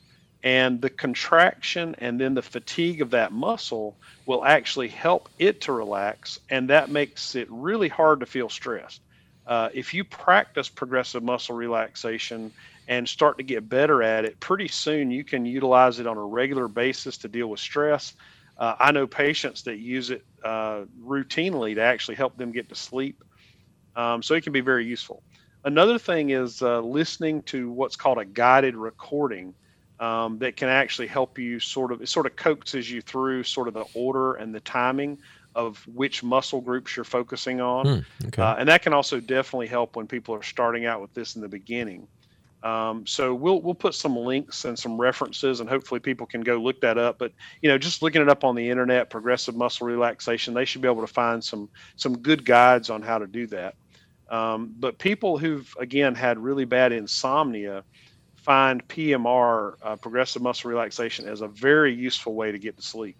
And 0.43 0.81
the 0.81 0.89
contraction 0.89 1.95
and 1.99 2.19
then 2.19 2.33
the 2.33 2.41
fatigue 2.41 3.01
of 3.01 3.11
that 3.11 3.31
muscle 3.31 3.97
will 4.25 4.43
actually 4.43 4.89
help 4.89 5.29
it 5.39 5.61
to 5.61 5.71
relax, 5.71 6.37
and 6.49 6.69
that 6.69 6.89
makes 6.89 7.35
it 7.35 7.47
really 7.49 7.87
hard 7.87 8.19
to 8.19 8.25
feel 8.25 8.49
stressed. 8.49 9.01
Uh, 9.45 9.69
if 9.73 9.93
you 9.93 10.03
practice 10.03 10.69
progressive 10.69 11.23
muscle 11.23 11.55
relaxation 11.55 12.51
and 12.87 13.07
start 13.07 13.37
to 13.37 13.43
get 13.43 13.69
better 13.69 14.03
at 14.03 14.25
it, 14.25 14.39
pretty 14.39 14.67
soon 14.67 15.11
you 15.11 15.23
can 15.23 15.45
utilize 15.45 15.99
it 15.99 16.07
on 16.07 16.17
a 16.17 16.25
regular 16.25 16.67
basis 16.67 17.17
to 17.17 17.27
deal 17.29 17.47
with 17.47 17.59
stress. 17.59 18.13
Uh, 18.57 18.75
I 18.79 18.91
know 18.91 19.07
patients 19.07 19.63
that 19.63 19.79
use 19.79 20.11
it 20.11 20.23
uh, 20.43 20.83
routinely 21.01 21.75
to 21.75 21.81
actually 21.81 22.15
help 22.15 22.37
them 22.37 22.51
get 22.51 22.69
to 22.69 22.75
sleep. 22.75 23.23
Um, 23.95 24.23
so 24.23 24.33
it 24.33 24.43
can 24.43 24.53
be 24.53 24.61
very 24.61 24.85
useful. 24.85 25.23
Another 25.65 25.97
thing 25.97 26.31
is 26.31 26.61
uh, 26.61 26.81
listening 26.81 27.41
to 27.43 27.71
what's 27.71 27.95
called 27.95 28.17
a 28.17 28.25
guided 28.25 28.75
recording 28.75 29.53
um, 29.99 30.37
that 30.39 30.57
can 30.57 30.67
actually 30.67 31.07
help 31.07 31.37
you 31.37 31.59
sort 31.59 31.91
of 31.91 32.01
it 32.01 32.09
sort 32.09 32.25
of 32.25 32.35
coaxes 32.35 32.91
you 32.91 33.01
through 33.01 33.43
sort 33.43 33.67
of 33.67 33.73
the 33.73 33.85
order 33.93 34.33
and 34.33 34.53
the 34.53 34.59
timing 34.61 35.17
of 35.55 35.77
which 35.87 36.23
muscle 36.23 36.61
groups 36.61 36.95
you're 36.95 37.03
focusing 37.05 37.61
on, 37.61 37.85
mm, 37.85 38.05
okay. 38.25 38.41
uh, 38.41 38.55
and 38.55 38.67
that 38.67 38.81
can 38.81 38.91
also 38.91 39.19
definitely 39.19 39.67
help 39.67 39.95
when 39.95 40.07
people 40.07 40.33
are 40.33 40.41
starting 40.41 40.85
out 40.85 40.99
with 40.99 41.13
this 41.13 41.35
in 41.35 41.41
the 41.41 41.47
beginning. 41.47 42.07
Um, 42.63 43.05
so 43.05 43.35
we'll 43.35 43.61
we'll 43.61 43.75
put 43.75 43.93
some 43.93 44.15
links 44.15 44.65
and 44.65 44.77
some 44.79 44.99
references, 44.99 45.59
and 45.59 45.69
hopefully 45.69 45.99
people 45.99 46.25
can 46.25 46.41
go 46.41 46.57
look 46.57 46.79
that 46.81 46.97
up. 46.97 47.19
But 47.19 47.33
you 47.61 47.69
know, 47.69 47.77
just 47.77 48.01
looking 48.01 48.21
it 48.21 48.29
up 48.29 48.43
on 48.43 48.55
the 48.55 48.69
internet, 48.69 49.09
progressive 49.09 49.55
muscle 49.55 49.85
relaxation, 49.85 50.53
they 50.53 50.65
should 50.65 50.81
be 50.81 50.87
able 50.87 51.05
to 51.05 51.13
find 51.13 51.43
some 51.43 51.69
some 51.97 52.17
good 52.17 52.45
guides 52.45 52.89
on 52.89 53.01
how 53.01 53.17
to 53.17 53.27
do 53.27 53.47
that. 53.47 53.75
Um, 54.33 54.73
but 54.79 54.97
people 54.97 55.37
who've 55.37 55.71
again 55.79 56.15
had 56.15 56.39
really 56.39 56.65
bad 56.65 56.91
insomnia 56.91 57.83
find 58.35 58.85
PMR, 58.87 59.75
uh, 59.83 59.95
progressive 59.97 60.41
muscle 60.41 60.71
relaxation, 60.71 61.27
as 61.27 61.41
a 61.41 61.47
very 61.47 61.93
useful 61.93 62.33
way 62.33 62.51
to 62.51 62.57
get 62.57 62.75
to 62.77 62.81
sleep. 62.81 63.15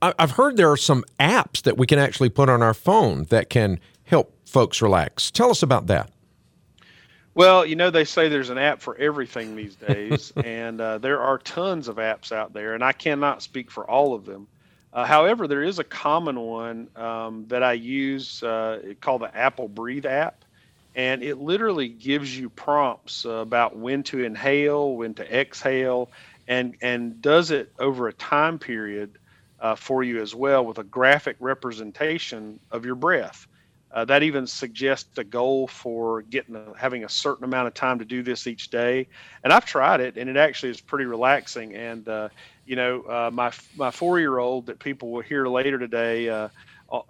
I've 0.00 0.30
heard 0.30 0.56
there 0.56 0.70
are 0.70 0.78
some 0.78 1.04
apps 1.20 1.62
that 1.62 1.76
we 1.76 1.86
can 1.86 1.98
actually 1.98 2.30
put 2.30 2.48
on 2.48 2.62
our 2.62 2.72
phone 2.72 3.24
that 3.24 3.50
can 3.50 3.78
help 4.04 4.34
folks 4.46 4.80
relax. 4.80 5.30
Tell 5.30 5.50
us 5.50 5.62
about 5.62 5.86
that. 5.88 6.10
Well, 7.34 7.66
you 7.66 7.76
know, 7.76 7.90
they 7.90 8.04
say 8.04 8.28
there's 8.30 8.48
an 8.48 8.58
app 8.58 8.80
for 8.80 8.96
everything 8.96 9.56
these 9.56 9.74
days, 9.88 10.32
and 10.42 10.80
uh, 10.80 10.96
there 10.96 11.20
are 11.20 11.36
tons 11.38 11.88
of 11.88 11.96
apps 11.96 12.32
out 12.32 12.54
there, 12.54 12.72
and 12.72 12.82
I 12.82 12.92
cannot 12.92 13.42
speak 13.42 13.70
for 13.70 13.88
all 13.88 14.14
of 14.14 14.24
them. 14.24 14.46
Uh, 14.94 15.04
however, 15.04 15.46
there 15.46 15.62
is 15.62 15.78
a 15.78 15.84
common 15.84 16.40
one 16.40 16.88
um, 16.96 17.44
that 17.48 17.62
I 17.62 17.74
use 17.74 18.42
uh, 18.42 18.94
called 19.02 19.20
the 19.20 19.36
Apple 19.36 19.68
Breathe 19.68 20.06
app 20.06 20.44
and 20.94 21.22
it 21.22 21.36
literally 21.38 21.88
gives 21.88 22.36
you 22.36 22.48
prompts 22.50 23.24
about 23.24 23.76
when 23.76 24.02
to 24.04 24.22
inhale, 24.24 24.96
when 24.96 25.14
to 25.14 25.38
exhale, 25.40 26.10
and 26.46 26.74
and 26.82 27.20
does 27.20 27.50
it 27.50 27.68
over 27.78 28.08
a 28.08 28.12
time 28.12 28.58
period 28.58 29.18
uh, 29.60 29.74
for 29.74 30.02
you 30.02 30.20
as 30.20 30.34
well 30.34 30.64
with 30.64 30.78
a 30.78 30.84
graphic 30.84 31.36
representation 31.40 32.60
of 32.70 32.84
your 32.84 32.96
breath. 32.96 33.46
Uh, 33.92 34.04
that 34.04 34.22
even 34.24 34.46
suggests 34.46 35.16
a 35.18 35.24
goal 35.24 35.68
for 35.68 36.22
getting 36.22 36.56
a, 36.56 36.72
having 36.76 37.04
a 37.04 37.08
certain 37.08 37.44
amount 37.44 37.68
of 37.68 37.74
time 37.74 37.98
to 37.98 38.04
do 38.04 38.22
this 38.22 38.46
each 38.46 38.68
day. 38.70 39.06
And 39.44 39.52
I've 39.52 39.64
tried 39.64 40.00
it, 40.00 40.16
and 40.16 40.28
it 40.28 40.36
actually 40.36 40.70
is 40.70 40.80
pretty 40.80 41.04
relaxing. 41.04 41.74
And 41.74 42.08
uh, 42.08 42.28
you 42.64 42.76
know, 42.76 43.02
uh, 43.02 43.30
my 43.32 43.52
my 43.76 43.90
four 43.90 44.18
year 44.18 44.38
old 44.38 44.66
that 44.66 44.80
people 44.80 45.12
will 45.12 45.22
hear 45.22 45.46
later 45.46 45.78
today 45.78 46.28
uh, 46.28 46.48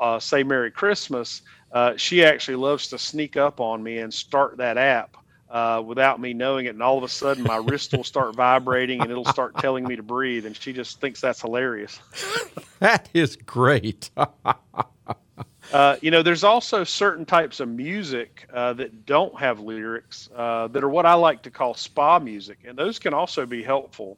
uh, 0.00 0.18
say 0.18 0.42
Merry 0.42 0.70
Christmas 0.70 1.42
uh, 1.74 1.96
she 1.96 2.24
actually 2.24 2.54
loves 2.54 2.88
to 2.88 2.98
sneak 2.98 3.36
up 3.36 3.60
on 3.60 3.82
me 3.82 3.98
and 3.98 4.14
start 4.14 4.58
that 4.58 4.78
app 4.78 5.16
uh, 5.50 5.82
without 5.84 6.20
me 6.20 6.32
knowing 6.32 6.66
it. 6.66 6.70
And 6.70 6.82
all 6.82 6.96
of 6.96 7.02
a 7.02 7.08
sudden, 7.08 7.42
my 7.42 7.56
wrist 7.56 7.92
will 7.92 8.04
start 8.04 8.36
vibrating 8.36 9.02
and 9.02 9.10
it'll 9.10 9.24
start 9.24 9.56
telling 9.58 9.82
me 9.84 9.96
to 9.96 10.02
breathe. 10.02 10.46
And 10.46 10.56
she 10.56 10.72
just 10.72 11.00
thinks 11.00 11.20
that's 11.20 11.40
hilarious. 11.40 11.98
that 12.78 13.08
is 13.12 13.34
great. 13.34 14.10
uh, 15.72 15.96
you 16.00 16.12
know, 16.12 16.22
there's 16.22 16.44
also 16.44 16.84
certain 16.84 17.26
types 17.26 17.58
of 17.58 17.68
music 17.68 18.48
uh, 18.52 18.72
that 18.74 19.04
don't 19.04 19.36
have 19.36 19.58
lyrics 19.58 20.30
uh, 20.36 20.68
that 20.68 20.84
are 20.84 20.88
what 20.88 21.06
I 21.06 21.14
like 21.14 21.42
to 21.42 21.50
call 21.50 21.74
spa 21.74 22.20
music. 22.20 22.58
And 22.64 22.78
those 22.78 23.00
can 23.00 23.14
also 23.14 23.46
be 23.46 23.64
helpful, 23.64 24.16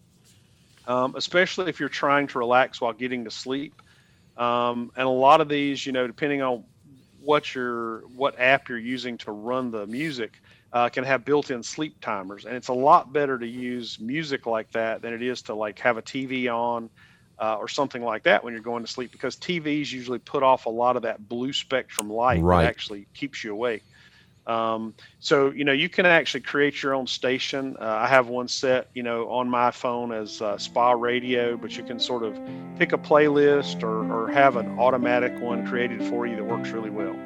um, 0.86 1.14
especially 1.16 1.70
if 1.70 1.80
you're 1.80 1.88
trying 1.88 2.26
to 2.26 2.38
relax 2.38 2.82
while 2.82 2.92
getting 2.92 3.24
to 3.24 3.30
sleep. 3.30 3.80
Um, 4.36 4.92
and 4.94 5.06
a 5.06 5.10
lot 5.10 5.40
of 5.40 5.48
these, 5.48 5.86
you 5.86 5.92
know, 5.92 6.06
depending 6.06 6.42
on 6.42 6.64
what 7.26 7.54
your 7.54 8.06
what 8.14 8.38
app 8.38 8.68
you're 8.68 8.78
using 8.78 9.18
to 9.18 9.32
run 9.32 9.70
the 9.72 9.86
music 9.86 10.40
uh, 10.72 10.88
can 10.88 11.04
have 11.04 11.24
built-in 11.24 11.62
sleep 11.62 12.00
timers, 12.00 12.44
and 12.44 12.54
it's 12.54 12.68
a 12.68 12.72
lot 12.72 13.12
better 13.12 13.36
to 13.38 13.46
use 13.46 13.98
music 14.00 14.46
like 14.46 14.70
that 14.72 15.02
than 15.02 15.12
it 15.12 15.22
is 15.22 15.42
to 15.42 15.54
like 15.54 15.78
have 15.80 15.96
a 15.96 16.02
TV 16.02 16.48
on 16.48 16.88
uh, 17.38 17.56
or 17.56 17.68
something 17.68 18.02
like 18.02 18.22
that 18.22 18.44
when 18.44 18.52
you're 18.52 18.62
going 18.62 18.84
to 18.84 18.90
sleep 18.90 19.10
because 19.12 19.36
TVs 19.36 19.92
usually 19.92 20.18
put 20.20 20.42
off 20.42 20.66
a 20.66 20.70
lot 20.70 20.96
of 20.96 21.02
that 21.02 21.28
blue 21.28 21.52
spectrum 21.52 22.10
light 22.10 22.42
right. 22.42 22.62
that 22.62 22.68
actually 22.68 23.06
keeps 23.14 23.42
you 23.42 23.52
awake. 23.52 23.82
Um, 24.46 24.94
so 25.18 25.50
you 25.50 25.64
know 25.64 25.72
you 25.72 25.88
can 25.88 26.06
actually 26.06 26.42
create 26.42 26.82
your 26.82 26.94
own 26.94 27.06
station. 27.06 27.76
Uh, 27.80 27.84
I 27.84 28.06
have 28.06 28.28
one 28.28 28.48
set 28.48 28.88
you 28.94 29.02
know 29.02 29.28
on 29.28 29.48
my 29.48 29.70
phone 29.70 30.12
as 30.12 30.40
uh, 30.40 30.56
spa 30.58 30.92
radio, 30.92 31.56
but 31.56 31.76
you 31.76 31.82
can 31.82 31.98
sort 31.98 32.22
of 32.22 32.38
pick 32.78 32.92
a 32.92 32.98
playlist 32.98 33.82
or, 33.82 34.12
or 34.12 34.30
have 34.30 34.56
an 34.56 34.78
automatic 34.78 35.38
one 35.40 35.66
created 35.66 36.02
for 36.04 36.26
you 36.26 36.36
that 36.36 36.44
works 36.44 36.70
really 36.70 36.90
well. 36.90 37.16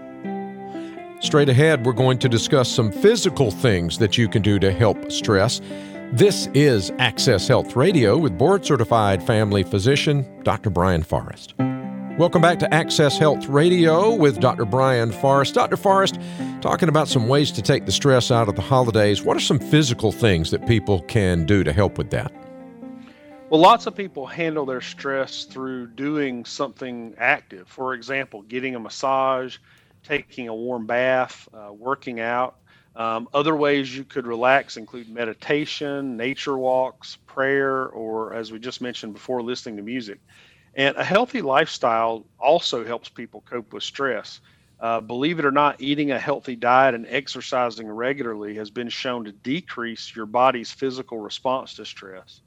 Straight 1.21 1.51
ahead, 1.51 1.85
we're 1.85 1.93
going 1.93 2.19
to 2.19 2.29
discuss 2.31 2.71
some 2.71 2.91
physical 2.91 3.51
things 3.51 3.99
that 3.99 4.17
you 4.17 4.27
can 4.27 4.41
do 4.41 4.59
to 4.59 4.73
help 4.73 5.13
stress. 5.13 5.61
This 6.13 6.49
is 6.55 6.91
Access 6.99 7.47
Health 7.47 7.77
Radio 7.77 8.17
with 8.17 8.39
board 8.39 8.65
certified 8.65 9.23
family 9.23 9.63
physician 9.63 10.27
Dr. 10.43 10.71
Brian 10.71 11.03
Forrest. 11.03 11.55
Welcome 12.19 12.43
back 12.43 12.59
to 12.59 12.75
Access 12.75 13.17
Health 13.17 13.47
Radio 13.47 14.13
with 14.13 14.41
Dr. 14.41 14.65
Brian 14.65 15.11
Forrest. 15.11 15.55
Dr. 15.55 15.77
Forrest, 15.77 16.19
talking 16.61 16.89
about 16.89 17.09
some 17.09 17.29
ways 17.29 17.51
to 17.53 17.63
take 17.63 17.87
the 17.87 17.93
stress 17.93 18.31
out 18.31 18.49
of 18.49 18.57
the 18.57 18.63
holidays. 18.63 19.23
What 19.23 19.37
are 19.37 19.41
some 19.41 19.59
physical 19.59 20.13
things 20.13 20.51
that 20.51 20.67
people 20.67 21.03
can 21.03 21.47
do 21.47 21.65
to 21.65 21.73
help 21.73 21.97
with 21.97 22.11
that? 22.11 22.31
Well, 23.49 23.61
lots 23.61 23.87
of 23.87 23.97
people 23.97 24.27
handle 24.27 24.67
their 24.67 24.83
stress 24.83 25.45
through 25.45 25.87
doing 25.89 26.45
something 26.45 27.15
active. 27.17 27.69
For 27.69 27.95
example, 27.95 28.43
getting 28.43 28.75
a 28.75 28.81
massage, 28.81 29.57
taking 30.03 30.49
a 30.49 30.55
warm 30.55 30.87
bath, 30.87 31.49
uh, 31.55 31.73
working 31.73 32.21
out. 32.21 32.57
Um, 32.97 33.29
other 33.33 33.55
ways 33.55 33.97
you 33.97 34.05
could 34.05 34.27
relax 34.27 34.77
include 34.77 35.09
meditation, 35.09 36.17
nature 36.17 36.59
walks, 36.59 37.17
prayer, 37.27 37.87
or 37.87 38.35
as 38.35 38.53
we 38.53 38.59
just 38.59 38.81
mentioned 38.81 39.15
before, 39.15 39.43
listening 39.43 39.77
to 39.77 39.83
music. 39.83 40.19
And 40.81 40.97
a 40.97 41.05
healthy 41.05 41.43
lifestyle 41.43 42.25
also 42.39 42.87
helps 42.87 43.11
people 43.11 43.43
cope 43.43 43.75
with 43.75 43.83
stress. 43.83 44.41
Uh, 44.81 45.03
believe 45.03 45.39
it 45.39 45.45
or 45.45 45.51
not, 45.51 45.79
eating 45.79 46.11
a 46.11 46.19
healthy 46.19 46.57
diet 46.57 46.95
and 46.95 47.07
exercising 47.07 47.87
regularly 47.87 48.55
has 48.55 48.71
been 48.71 48.89
shown 48.89 49.25
to 49.25 49.33
decrease 49.33 50.11
your 50.17 50.25
body's 50.25 50.71
physical 50.71 51.19
response 51.19 51.75
to 51.75 51.85
stress. 51.85 52.41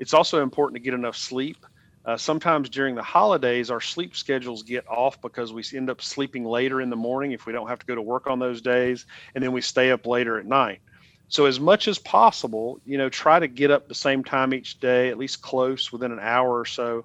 It's 0.00 0.14
also 0.14 0.42
important 0.42 0.74
to 0.74 0.82
get 0.82 0.94
enough 0.94 1.16
sleep. 1.16 1.64
Uh, 2.04 2.16
sometimes 2.16 2.68
during 2.70 2.96
the 2.96 3.04
holidays, 3.04 3.70
our 3.70 3.80
sleep 3.80 4.16
schedules 4.16 4.64
get 4.64 4.84
off 4.88 5.22
because 5.22 5.52
we 5.52 5.62
end 5.72 5.88
up 5.88 6.02
sleeping 6.02 6.44
later 6.44 6.80
in 6.80 6.90
the 6.90 6.96
morning 6.96 7.30
if 7.30 7.46
we 7.46 7.52
don't 7.52 7.68
have 7.68 7.78
to 7.78 7.86
go 7.86 7.94
to 7.94 8.02
work 8.02 8.26
on 8.26 8.40
those 8.40 8.60
days, 8.60 9.06
and 9.36 9.44
then 9.44 9.52
we 9.52 9.60
stay 9.60 9.92
up 9.92 10.08
later 10.08 10.40
at 10.40 10.46
night. 10.46 10.80
So, 11.28 11.46
as 11.46 11.60
much 11.60 11.86
as 11.86 12.00
possible, 12.00 12.80
you 12.84 12.98
know, 12.98 13.08
try 13.08 13.38
to 13.38 13.46
get 13.46 13.70
up 13.70 13.86
the 13.86 13.94
same 13.94 14.24
time 14.24 14.52
each 14.54 14.80
day, 14.80 15.08
at 15.08 15.18
least 15.18 15.40
close 15.40 15.92
within 15.92 16.10
an 16.10 16.18
hour 16.20 16.58
or 16.58 16.64
so. 16.64 17.04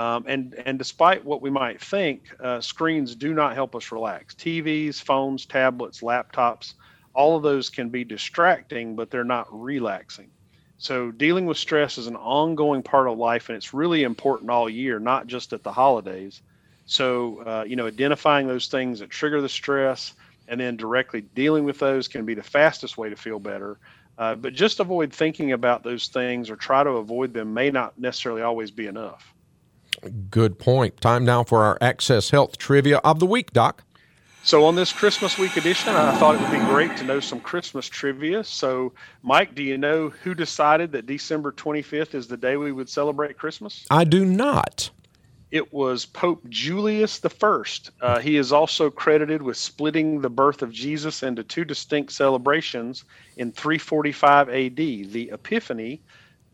Um, 0.00 0.24
and 0.26 0.54
and 0.64 0.78
despite 0.78 1.26
what 1.26 1.42
we 1.42 1.50
might 1.50 1.78
think, 1.78 2.22
uh, 2.42 2.62
screens 2.62 3.14
do 3.14 3.34
not 3.34 3.52
help 3.54 3.76
us 3.76 3.92
relax. 3.92 4.34
TVs, 4.34 4.94
phones, 4.94 5.44
tablets, 5.44 6.00
laptops, 6.00 6.72
all 7.12 7.36
of 7.36 7.42
those 7.42 7.68
can 7.68 7.90
be 7.90 8.02
distracting, 8.02 8.96
but 8.96 9.10
they're 9.10 9.24
not 9.24 9.46
relaxing. 9.50 10.30
So 10.78 11.10
dealing 11.10 11.44
with 11.44 11.58
stress 11.58 11.98
is 11.98 12.06
an 12.06 12.16
ongoing 12.16 12.82
part 12.82 13.08
of 13.08 13.18
life, 13.18 13.50
and 13.50 13.56
it's 13.56 13.74
really 13.74 14.04
important 14.04 14.50
all 14.50 14.70
year, 14.70 14.98
not 14.98 15.26
just 15.26 15.52
at 15.52 15.62
the 15.62 15.72
holidays. 15.72 16.40
So 16.86 17.42
uh, 17.42 17.64
you 17.66 17.76
know, 17.76 17.86
identifying 17.86 18.46
those 18.48 18.68
things 18.68 19.00
that 19.00 19.10
trigger 19.10 19.42
the 19.42 19.50
stress, 19.50 20.14
and 20.48 20.58
then 20.58 20.78
directly 20.78 21.20
dealing 21.20 21.64
with 21.64 21.78
those 21.78 22.08
can 22.08 22.24
be 22.24 22.32
the 22.32 22.42
fastest 22.42 22.96
way 22.96 23.10
to 23.10 23.16
feel 23.16 23.38
better. 23.38 23.78
Uh, 24.16 24.34
but 24.34 24.54
just 24.54 24.80
avoid 24.80 25.12
thinking 25.12 25.52
about 25.52 25.82
those 25.82 26.08
things 26.08 26.48
or 26.48 26.56
try 26.56 26.82
to 26.82 26.92
avoid 26.92 27.34
them 27.34 27.52
may 27.52 27.70
not 27.70 27.98
necessarily 27.98 28.40
always 28.40 28.70
be 28.70 28.86
enough. 28.86 29.34
Good 30.30 30.58
point. 30.58 31.00
Time 31.00 31.24
now 31.24 31.44
for 31.44 31.64
our 31.64 31.78
Access 31.80 32.30
Health 32.30 32.58
Trivia 32.58 32.98
of 32.98 33.20
the 33.20 33.26
Week, 33.26 33.52
Doc. 33.52 33.84
So, 34.42 34.64
on 34.64 34.74
this 34.74 34.90
Christmas 34.90 35.36
week 35.36 35.58
edition, 35.58 35.94
I 35.94 36.16
thought 36.16 36.34
it 36.34 36.40
would 36.40 36.50
be 36.50 36.66
great 36.66 36.96
to 36.96 37.04
know 37.04 37.20
some 37.20 37.40
Christmas 37.40 37.86
trivia. 37.86 38.42
So, 38.42 38.94
Mike, 39.22 39.54
do 39.54 39.62
you 39.62 39.76
know 39.76 40.08
who 40.08 40.34
decided 40.34 40.92
that 40.92 41.04
December 41.04 41.52
25th 41.52 42.14
is 42.14 42.26
the 42.26 42.38
day 42.38 42.56
we 42.56 42.72
would 42.72 42.88
celebrate 42.88 43.36
Christmas? 43.36 43.86
I 43.90 44.04
do 44.04 44.24
not. 44.24 44.90
It 45.50 45.72
was 45.74 46.06
Pope 46.06 46.48
Julius 46.48 47.20
I. 47.22 47.64
Uh, 48.00 48.20
he 48.20 48.36
is 48.36 48.50
also 48.50 48.88
credited 48.88 49.42
with 49.42 49.56
splitting 49.56 50.20
the 50.20 50.30
birth 50.30 50.62
of 50.62 50.72
Jesus 50.72 51.22
into 51.22 51.42
two 51.42 51.64
distinct 51.64 52.12
celebrations 52.12 53.04
in 53.36 53.52
345 53.52 54.48
AD 54.48 54.76
the 54.76 55.30
Epiphany 55.32 56.00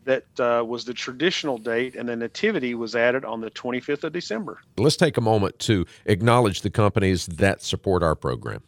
that 0.07 0.39
uh, 0.39 0.63
was 0.63 0.85
the 0.85 0.93
traditional 0.93 1.57
date, 1.57 1.95
and 1.95 2.07
the 2.09 2.15
Nativity 2.15 2.73
was 2.73 2.95
added 2.95 3.25
on 3.25 3.41
the 3.41 3.51
25th 3.51 4.05
of 4.05 4.13
December. 4.13 4.59
Let's 4.77 4.95
take 4.95 5.17
a 5.17 5.21
moment 5.21 5.59
to 5.59 5.85
acknowledge 6.05 6.61
the 6.61 6.69
companies 6.69 7.27
that 7.27 7.61
support 7.61 8.03
our 8.03 8.15
program. 8.15 8.63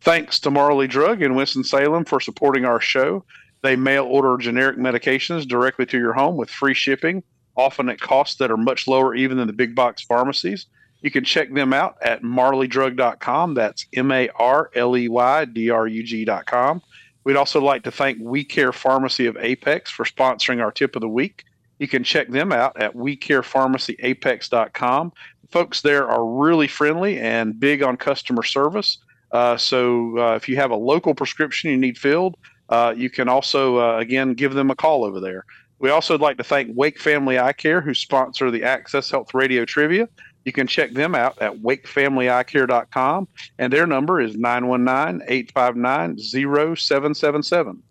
Thanks 0.00 0.38
to 0.40 0.50
Marley 0.50 0.86
Drug 0.86 1.22
in 1.22 1.34
Winston-Salem 1.34 2.04
for 2.04 2.20
supporting 2.20 2.64
our 2.64 2.80
show. 2.80 3.24
They 3.62 3.74
mail 3.74 4.04
order 4.04 4.36
generic 4.38 4.76
medications 4.76 5.46
directly 5.46 5.86
to 5.86 5.98
your 5.98 6.12
home 6.12 6.36
with 6.36 6.50
free 6.50 6.74
shipping, 6.74 7.24
often 7.56 7.88
at 7.88 8.00
costs 8.00 8.36
that 8.36 8.50
are 8.52 8.56
much 8.56 8.86
lower 8.86 9.14
even 9.14 9.38
than 9.38 9.48
the 9.48 9.52
big 9.52 9.74
box 9.74 10.04
pharmacies. 10.04 10.66
You 11.00 11.10
can 11.10 11.24
check 11.24 11.52
them 11.52 11.72
out 11.72 11.96
at 12.02 12.22
marleydrug.com. 12.22 13.54
That's 13.54 13.86
M 13.92 14.12
A 14.12 14.28
R 14.36 14.70
L 14.74 14.96
E 14.96 15.08
Y 15.08 15.44
D 15.46 15.70
R 15.70 15.86
U 15.88 16.02
G.com. 16.02 16.82
We'd 17.26 17.36
also 17.36 17.60
like 17.60 17.82
to 17.82 17.90
thank 17.90 18.18
We 18.20 18.44
Care 18.44 18.72
Pharmacy 18.72 19.26
of 19.26 19.36
Apex 19.36 19.90
for 19.90 20.04
sponsoring 20.04 20.62
our 20.62 20.70
tip 20.70 20.94
of 20.94 21.00
the 21.00 21.08
week. 21.08 21.42
You 21.80 21.88
can 21.88 22.04
check 22.04 22.28
them 22.28 22.52
out 22.52 22.80
at 22.80 22.94
wecarepharmacyapex.com. 22.94 25.12
Folks 25.50 25.80
there 25.80 26.08
are 26.08 26.24
really 26.24 26.68
friendly 26.68 27.18
and 27.18 27.58
big 27.58 27.82
on 27.82 27.96
customer 27.96 28.44
service. 28.44 28.98
Uh, 29.32 29.56
so 29.56 30.16
uh, 30.16 30.36
if 30.36 30.48
you 30.48 30.54
have 30.54 30.70
a 30.70 30.76
local 30.76 31.16
prescription 31.16 31.68
you 31.68 31.76
need 31.76 31.98
filled, 31.98 32.36
uh, 32.68 32.94
you 32.96 33.10
can 33.10 33.28
also, 33.28 33.80
uh, 33.80 33.98
again, 33.98 34.34
give 34.34 34.54
them 34.54 34.70
a 34.70 34.76
call 34.76 35.04
over 35.04 35.18
there. 35.18 35.44
We 35.80 35.90
also 35.90 36.14
would 36.14 36.20
like 36.20 36.36
to 36.36 36.44
thank 36.44 36.70
Wake 36.76 37.00
Family 37.00 37.40
Eye 37.40 37.54
Care, 37.54 37.80
who 37.80 37.92
sponsor 37.92 38.52
the 38.52 38.62
Access 38.62 39.10
Health 39.10 39.34
Radio 39.34 39.64
Trivia. 39.64 40.08
You 40.46 40.52
can 40.52 40.68
check 40.68 40.92
them 40.92 41.16
out 41.16 41.36
at 41.42 41.52
wakefamilyeyecare.com, 41.56 43.28
and 43.58 43.72
their 43.72 43.84
number 43.84 44.20
is 44.20 44.36
919 44.36 45.26
859 45.28 46.18
0777. 46.18 47.82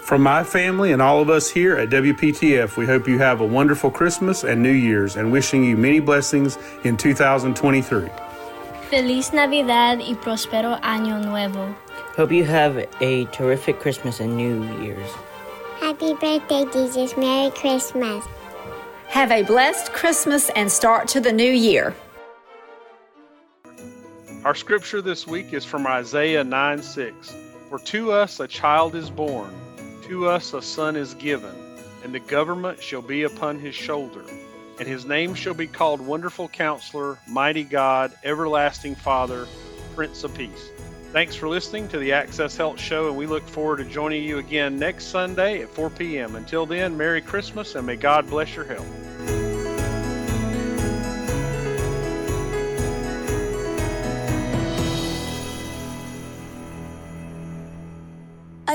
From 0.00 0.22
my 0.22 0.44
family 0.44 0.92
and 0.92 1.00
all 1.00 1.20
of 1.20 1.30
us 1.30 1.50
here 1.50 1.76
at 1.76 1.88
WPTF, 1.88 2.76
we 2.76 2.84
hope 2.84 3.08
you 3.08 3.18
have 3.18 3.40
a 3.40 3.46
wonderful 3.46 3.90
Christmas 3.90 4.44
and 4.44 4.62
New 4.62 4.70
Year's 4.70 5.16
and 5.16 5.32
wishing 5.32 5.64
you 5.64 5.78
many 5.78 5.98
blessings 5.98 6.58
in 6.84 6.96
2023. 6.98 8.08
Feliz 8.90 9.32
Navidad 9.32 9.98
y 9.98 10.14
próspero 10.22 10.78
Año 10.82 11.24
Nuevo. 11.24 11.74
Hope 12.14 12.30
you 12.30 12.44
have 12.44 12.86
a 13.00 13.24
terrific 13.32 13.80
Christmas 13.80 14.20
and 14.20 14.36
New 14.36 14.62
Year's. 14.80 15.10
Happy 15.80 16.14
birthday, 16.14 16.66
Jesus. 16.70 17.16
Merry 17.16 17.50
Christmas. 17.50 18.24
Have 19.16 19.32
a 19.32 19.44
blessed 19.44 19.94
Christmas 19.94 20.50
and 20.50 20.70
start 20.70 21.08
to 21.08 21.20
the 21.20 21.32
new 21.32 21.50
year. 21.50 21.94
Our 24.44 24.54
scripture 24.54 25.00
this 25.00 25.26
week 25.26 25.54
is 25.54 25.64
from 25.64 25.86
Isaiah 25.86 26.44
9 26.44 26.82
6. 26.82 27.34
For 27.70 27.78
to 27.78 28.12
us 28.12 28.40
a 28.40 28.46
child 28.46 28.94
is 28.94 29.08
born, 29.08 29.54
to 30.02 30.28
us 30.28 30.52
a 30.52 30.60
son 30.60 30.96
is 30.96 31.14
given, 31.14 31.54
and 32.04 32.12
the 32.14 32.20
government 32.20 32.82
shall 32.82 33.00
be 33.00 33.22
upon 33.22 33.58
his 33.58 33.74
shoulder. 33.74 34.22
And 34.78 34.86
his 34.86 35.06
name 35.06 35.32
shall 35.32 35.54
be 35.54 35.66
called 35.66 36.02
Wonderful 36.02 36.48
Counselor, 36.48 37.18
Mighty 37.26 37.64
God, 37.64 38.12
Everlasting 38.22 38.96
Father, 38.96 39.46
Prince 39.94 40.24
of 40.24 40.34
Peace. 40.34 40.68
Thanks 41.12 41.34
for 41.34 41.48
listening 41.48 41.88
to 41.88 41.98
the 41.98 42.12
Access 42.12 42.54
Health 42.54 42.78
Show, 42.78 43.08
and 43.08 43.16
we 43.16 43.26
look 43.26 43.48
forward 43.48 43.78
to 43.78 43.86
joining 43.86 44.24
you 44.24 44.36
again 44.36 44.78
next 44.78 45.06
Sunday 45.06 45.62
at 45.62 45.70
4 45.70 45.88
p.m. 45.88 46.36
Until 46.36 46.66
then, 46.66 46.98
Merry 46.98 47.22
Christmas 47.22 47.76
and 47.76 47.86
may 47.86 47.96
God 47.96 48.28
bless 48.28 48.54
your 48.54 48.66
health. 48.66 49.05